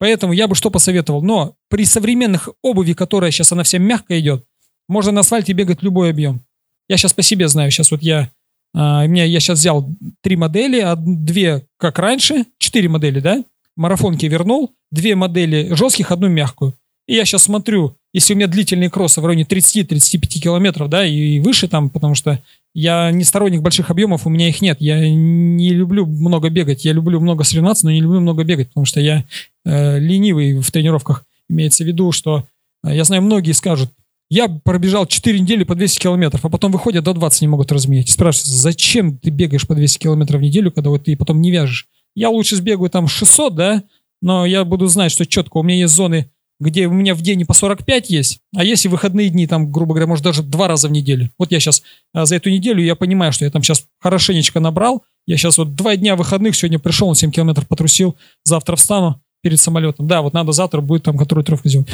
[0.00, 1.22] Поэтому я бы что посоветовал?
[1.22, 4.44] Но при современных обуви, которая сейчас, она вся мягкая идет,
[4.88, 6.42] можно на асфальте бегать любой объем.
[6.88, 8.30] Я сейчас по себе знаю, сейчас вот я,
[8.74, 9.88] а, меня, я сейчас взял
[10.22, 13.44] три модели, две как раньше, четыре модели, да,
[13.76, 16.74] марафонки вернул, две модели жестких, одну мягкую.
[17.06, 21.40] И я сейчас смотрю, если у меня длительные кроссы в районе 30-35 километров, да, и
[21.40, 22.42] выше там, потому что
[22.74, 24.80] я не сторонник больших объемов, у меня их нет.
[24.80, 26.84] Я не люблю много бегать.
[26.84, 29.24] Я люблю много соревноваться, но не люблю много бегать, потому что я
[29.64, 31.24] э, ленивый в тренировках.
[31.48, 32.44] Имеется в виду, что
[32.84, 33.90] э, я знаю, многие скажут,
[34.30, 38.08] я пробежал 4 недели по 200 километров, а потом выходят до 20 не могут разменять.
[38.08, 41.88] Спрашивают, зачем ты бегаешь по 200 километров в неделю, когда вот ты потом не вяжешь?
[42.14, 43.82] Я лучше сбегаю там 600, да,
[44.22, 46.30] но я буду знать, что четко у меня есть зоны
[46.60, 50.06] где у меня в день по 45 есть, а если выходные дни, там, грубо говоря,
[50.06, 51.30] может, даже два раза в неделю.
[51.38, 51.82] Вот я сейчас
[52.12, 55.74] а, за эту неделю, я понимаю, что я там сейчас хорошенечко набрал, я сейчас вот
[55.74, 60.06] два дня выходных, сегодня пришел, на 7 километров потрусил, завтра встану перед самолетом.
[60.06, 61.88] Да, вот надо завтра будет там которую тревку сделать.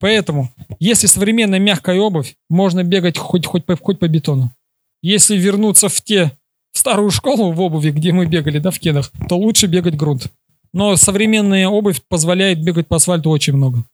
[0.00, 0.50] Поэтому,
[0.80, 4.52] если современная мягкая обувь, можно бегать хоть, хоть, по, хоть по бетону.
[5.02, 6.32] Если вернуться в те
[6.72, 10.26] в старую школу в обуви, где мы бегали, да, в кедах, то лучше бегать грунт.
[10.72, 13.84] Но современная обувь позволяет бегать по асфальту очень много.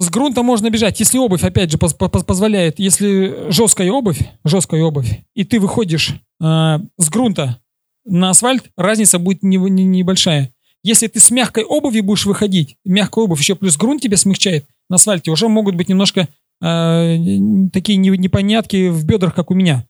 [0.00, 5.44] С грунта можно бежать, если обувь, опять же, позволяет, если жесткая обувь, жесткая обувь, и
[5.44, 7.60] ты выходишь э, с грунта
[8.04, 10.52] на асфальт, разница будет не, не, небольшая.
[10.84, 14.96] Если ты с мягкой обувью будешь выходить, мягкая обувь еще плюс грунт тебя смягчает, на
[14.96, 16.28] асфальте уже могут быть немножко
[16.62, 17.16] э,
[17.72, 19.84] такие непонятки в бедрах, как у меня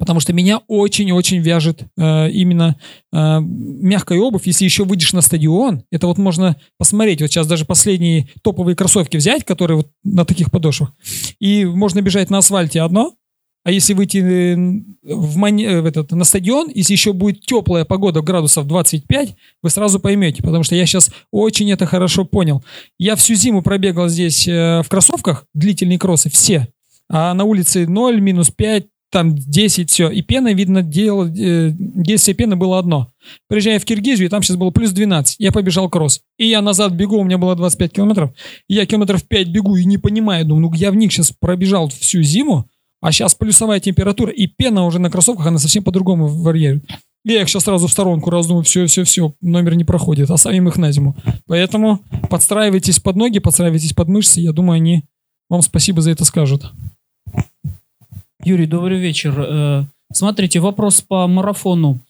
[0.00, 2.76] потому что меня очень-очень вяжет э, именно
[3.12, 4.46] э, мягкая обувь.
[4.46, 7.20] Если еще выйдешь на стадион, это вот можно посмотреть.
[7.20, 10.92] Вот сейчас даже последние топовые кроссовки взять, которые вот на таких подошвах,
[11.38, 13.14] и можно бежать на асфальте одно,
[13.62, 14.56] а если выйти э,
[15.02, 15.64] в, мани...
[15.66, 20.42] Э, в этот, на стадион, если еще будет теплая погода, градусов 25, вы сразу поймете,
[20.42, 22.64] потому что я сейчас очень это хорошо понял.
[22.98, 26.68] Я всю зиму пробегал здесь э, в кроссовках, длительные кроссы, все.
[27.10, 30.08] А на улице 0, минус 5, там 10, все.
[30.08, 33.12] И пена, видно, делал, э, действие пены было одно.
[33.48, 35.36] Приезжая в Киргизию, там сейчас было плюс 12.
[35.38, 36.20] Я побежал кросс.
[36.38, 38.30] И я назад бегу, у меня было 25 километров.
[38.68, 42.22] Я километров 5 бегу и не понимаю, думаю, ну я в них сейчас пробежал всю
[42.22, 42.68] зиму,
[43.00, 46.84] а сейчас плюсовая температура, и пена уже на кроссовках, она совсем по-другому варьирует.
[47.24, 50.76] Я их сейчас сразу в сторонку раздумаю, все, все, все, номер не проходит, оставим их
[50.76, 51.16] на зиму.
[51.46, 52.00] Поэтому
[52.30, 55.04] подстраивайтесь под ноги, подстраивайтесь под мышцы, я думаю, они
[55.50, 56.72] вам спасибо за это скажут.
[58.44, 59.34] Юрий, добрый вечер.
[59.38, 62.00] Э, смотрите, вопрос по марафону.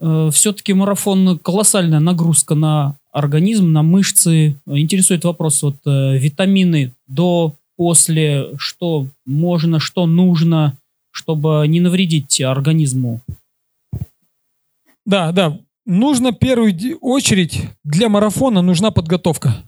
[0.00, 4.56] Э, Все-таки марафон колоссальная нагрузка на организм, на мышцы.
[4.66, 10.74] Интересует вопрос вот э, витамины до, после, что можно, что нужно,
[11.10, 13.20] чтобы не навредить организму.
[15.04, 15.58] Да, да.
[15.84, 19.62] Нужно первую очередь для марафона нужна подготовка.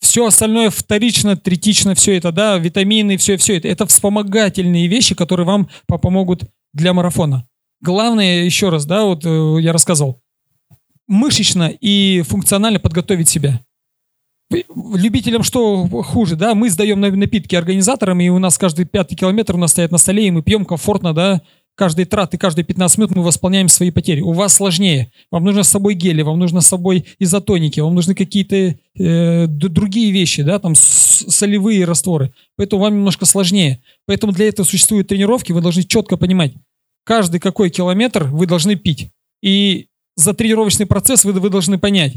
[0.00, 3.68] Все остальное вторично, третично, все это, да, витамины, все, все это.
[3.68, 7.46] Это вспомогательные вещи, которые вам по- помогут для марафона.
[7.82, 10.20] Главное, еще раз, да, вот э, я рассказывал,
[11.06, 13.60] мышечно и функционально подготовить себя.
[14.50, 19.54] Любителям что хуже, да, мы сдаем на- напитки организаторам, и у нас каждый пятый километр
[19.54, 21.42] у нас стоят на столе, и мы пьем комфортно, да,
[21.80, 24.20] каждые траты, каждые 15 минут мы восполняем свои потери.
[24.20, 25.10] У вас сложнее.
[25.30, 30.12] Вам нужно с собой гели, вам нужно с собой изотоники, вам нужны какие-то э, другие
[30.12, 32.34] вещи, да, там солевые растворы.
[32.58, 33.80] Поэтому вам немножко сложнее.
[34.04, 36.52] Поэтому для этого существуют тренировки, вы должны четко понимать,
[37.04, 39.08] каждый какой километр вы должны пить.
[39.42, 42.16] И за тренировочный процесс вы, вы должны понять,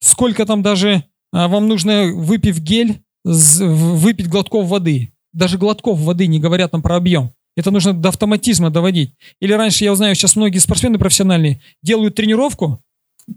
[0.00, 5.12] сколько там даже а, вам нужно, выпив гель, выпить глотков воды.
[5.32, 7.35] Даже глотков воды, не говоря там про объем.
[7.56, 9.14] Это нужно до автоматизма доводить.
[9.40, 12.82] Или раньше, я знаю, сейчас многие спортсмены профессиональные делают тренировку,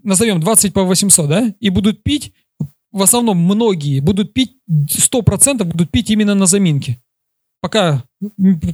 [0.02, 2.32] назовем 20 по 800, да, и будут пить,
[2.92, 7.00] в основном многие будут пить, 100% будут пить именно на заминке.
[7.60, 8.04] Пока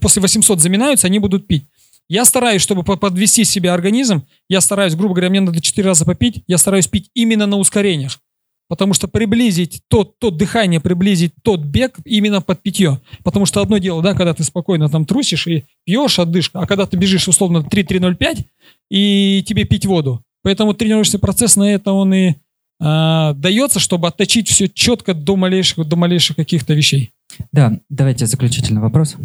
[0.00, 1.64] после 800 заминаются, они будут пить.
[2.08, 6.04] Я стараюсь, чтобы по- подвести себе организм, я стараюсь, грубо говоря, мне надо 4 раза
[6.04, 8.20] попить, я стараюсь пить именно на ускорениях.
[8.68, 13.00] Потому что приблизить тот, тот дыхание, приблизить тот бег именно под питье.
[13.22, 16.86] Потому что одно дело, да, когда ты спокойно там трусишь и пьешь отдышка, а когда
[16.86, 18.44] ты бежишь условно 3-3-0-5
[18.90, 20.22] и тебе пить воду.
[20.42, 22.34] Поэтому тренировочный процесс на это он и
[22.80, 27.10] а, дается, чтобы отточить все четко до малейших, до малейших каких-то вещей.
[27.52, 29.16] Да, давайте заключительный вопрос.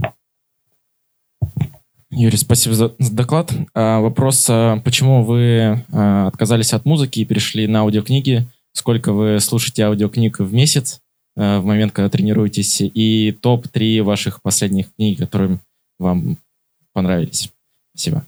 [2.12, 3.54] Юрий, спасибо за, за доклад.
[3.74, 8.48] А, вопрос, а, почему вы а, отказались от музыки и перешли на аудиокниги?
[8.74, 11.02] Сколько вы слушаете аудиокниг в месяц
[11.36, 12.82] а, в момент, когда тренируетесь?
[12.82, 15.60] И топ-3 ваших последних книг, которые
[16.00, 16.38] вам
[16.94, 17.50] понравились?
[17.94, 18.24] Спасибо.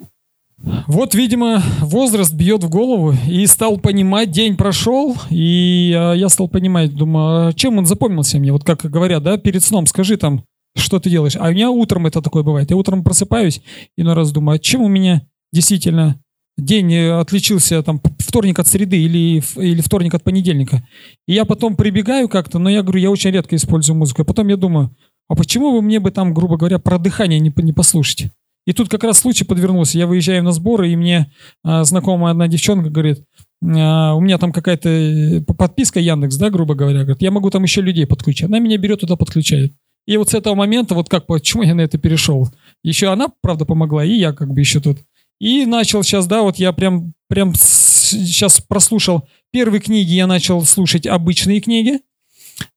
[0.87, 6.47] Вот, видимо, возраст бьет в голову и стал понимать, день прошел, и а, я стал
[6.47, 8.51] понимать, думаю, а чем он запомнился мне?
[8.51, 10.43] Вот как говорят, да, перед сном, скажи там,
[10.75, 11.35] что ты делаешь.
[11.35, 12.69] А у меня утром это такое бывает.
[12.69, 13.61] Я утром просыпаюсь
[13.97, 16.19] и на раз думаю, а чем у меня действительно
[16.57, 17.99] день э, отличился там
[18.33, 20.81] вторник от среды или, или вторник от понедельника.
[21.27, 24.23] И я потом прибегаю как-то, но я говорю, я очень редко использую музыку.
[24.23, 24.89] А потом я думаю,
[25.29, 28.31] а почему бы мне бы там, грубо говоря, про дыхание не, не послушать?
[28.65, 29.99] И тут как раз случай подвернулся.
[29.99, 31.31] Я выезжаю на сборы, и мне
[31.63, 33.23] а, знакомая одна девчонка говорит,
[33.63, 37.61] а, у меня там какая-то э, подписка Яндекс, да, грубо говоря, говорит, я могу там
[37.61, 38.47] еще людей подключить.
[38.47, 39.73] Она меня берет туда подключает.
[40.07, 42.49] И вот с этого момента, вот как, почему я на это перешел?
[42.83, 44.97] Еще она, правда, помогла, и я как бы еще тут.
[45.43, 51.05] И начал сейчас, да, вот я прям, прям сейчас прослушал первые книги, я начал слушать
[51.05, 51.99] обычные книги.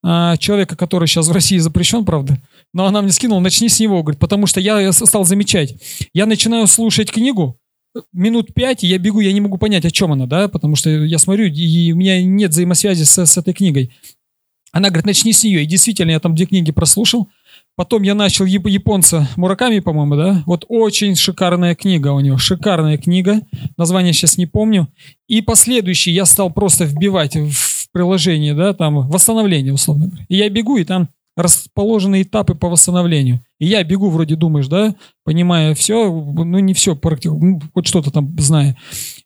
[0.02, 2.42] А, человека, который сейчас в России запрещен, правда.
[2.74, 5.76] Но она мне скинула, начни с него, говорит, потому что я стал замечать.
[6.12, 7.56] Я начинаю слушать книгу,
[8.12, 10.90] минут пять, и я бегу, я не могу понять, о чем она, да, потому что
[10.90, 13.92] я смотрю, и у меня нет взаимосвязи с, с этой книгой.
[14.72, 15.62] Она говорит, начни с нее.
[15.62, 17.28] И действительно, я там две книги прослушал.
[17.76, 20.42] Потом я начал яп- японца Мураками, по-моему, да?
[20.46, 22.38] Вот очень шикарная книга у него.
[22.38, 23.42] Шикарная книга.
[23.76, 24.88] Название сейчас не помню.
[25.28, 30.24] И последующий я стал просто вбивать в приложение, да, там, восстановление, условно говоря.
[30.28, 33.42] И я бегу, и там расположены этапы по восстановлению.
[33.58, 38.10] И я бегу, вроде думаешь, да, понимая все, ну не все, практически, ну, хоть что-то
[38.10, 38.76] там зная.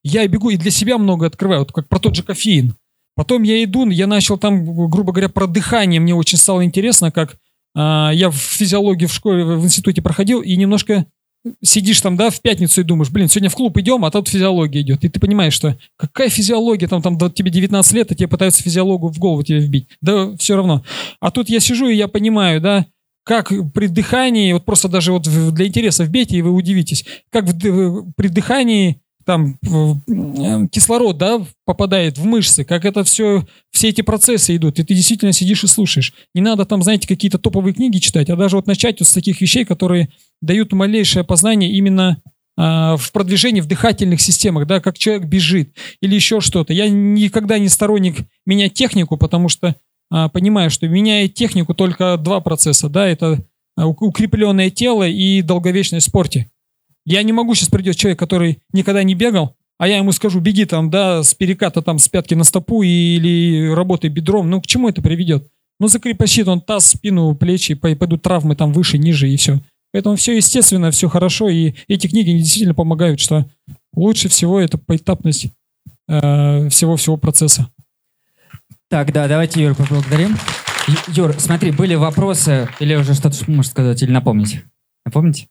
[0.03, 2.74] Я бегу и для себя много открываю, вот как про тот же кофеин.
[3.14, 6.01] Потом я иду, я начал там, грубо говоря, про дыхание.
[6.01, 7.36] Мне очень стало интересно, как
[7.75, 11.07] я в физиологию в школе, в институте проходил, и немножко
[11.62, 14.83] сидишь там, да, в пятницу и думаешь, блин, сегодня в клуб идем, а тут физиология
[14.83, 15.05] идет.
[15.05, 19.11] И ты понимаешь, что какая физиология, там, там тебе 19 лет, и тебе пытаются физиологию
[19.11, 19.89] в голову тебе вбить.
[20.03, 20.85] Да все равно.
[21.21, 22.87] А тут я сижу, и я понимаю, да,
[23.25, 28.12] как при дыхании, вот просто даже вот для интереса вбейте, и вы удивитесь, как в
[28.16, 29.01] при дыхании
[29.31, 34.83] там э, кислород, да, попадает в мышцы, как это все, все эти процессы идут, и
[34.83, 36.12] ты действительно сидишь и слушаешь.
[36.35, 39.41] Не надо там, знаете, какие-то топовые книги читать, а даже вот начать вот с таких
[39.41, 40.09] вещей, которые
[40.42, 42.21] дают малейшее познание именно
[42.57, 46.72] а, в продвижении в дыхательных системах, да, как человек бежит или еще что-то.
[46.72, 49.76] Я никогда не сторонник менять технику, потому что
[50.11, 53.38] а, понимаю, что меняет технику только два процесса, да, это
[53.76, 56.50] а, укрепленное тело и долговечность в спорте.
[57.07, 60.67] Я не могу сейчас придет человек, который никогда не бегал, а я ему скажу, беги
[60.67, 64.51] там, да, с переката там с пятки на стопу или работай бедром.
[64.51, 65.49] Ну, к чему это приведет?
[65.79, 69.61] Ну, закрепощит он таз, спину, плечи, пой- пойдут травмы там выше, ниже и все.
[69.93, 73.47] Поэтому все естественно, все хорошо, и эти книги действительно помогают, что
[73.95, 75.49] лучше всего это поэтапность
[76.09, 77.68] э, всего-всего процесса.
[78.89, 80.37] Так, да, давайте Юр поблагодарим.
[81.09, 84.63] Юр, смотри, были вопросы, или уже что-то можешь сказать, или напомнить?
[85.05, 85.47] Напомните?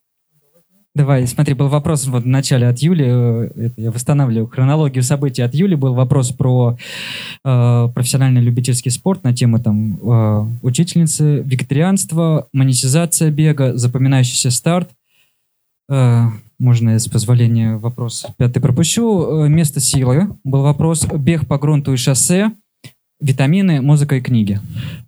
[0.95, 5.43] Давай, смотри, был вопрос вот в начале от Юли, э, это я восстанавливаю хронологию событий
[5.43, 6.77] от Юли, был вопрос про
[7.45, 14.89] э, профессиональный любительский спорт на тему там э, учительницы, вегетарианство, монетизация бега, запоминающийся старт.
[15.89, 16.25] Э,
[16.57, 19.45] можно я с позволения вопрос пятый пропущу.
[19.45, 22.51] Э, место силы был вопрос, бег по грунту и шоссе,
[23.19, 24.59] витамины, музыка и книги.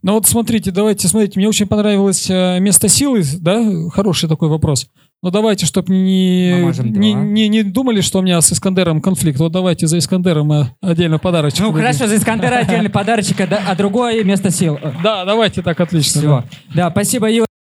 [0.02, 4.90] Ну вот смотрите, давайте, смотрите, мне очень понравилось э, место силы, да, хороший такой вопрос.
[5.24, 9.40] Но давайте, чтобы не, не, не, не думали, что у меня с Искандером конфликт.
[9.40, 11.60] Вот давайте за Искандером мы отдельно подарочек.
[11.60, 11.82] Ну дадим.
[11.82, 14.80] хорошо, за Искандера отдельный подарочек, а а другое место сил.
[15.04, 16.22] Да, давайте так, отлично.
[16.22, 16.44] Все.
[16.74, 17.51] Да, спасибо, Юра.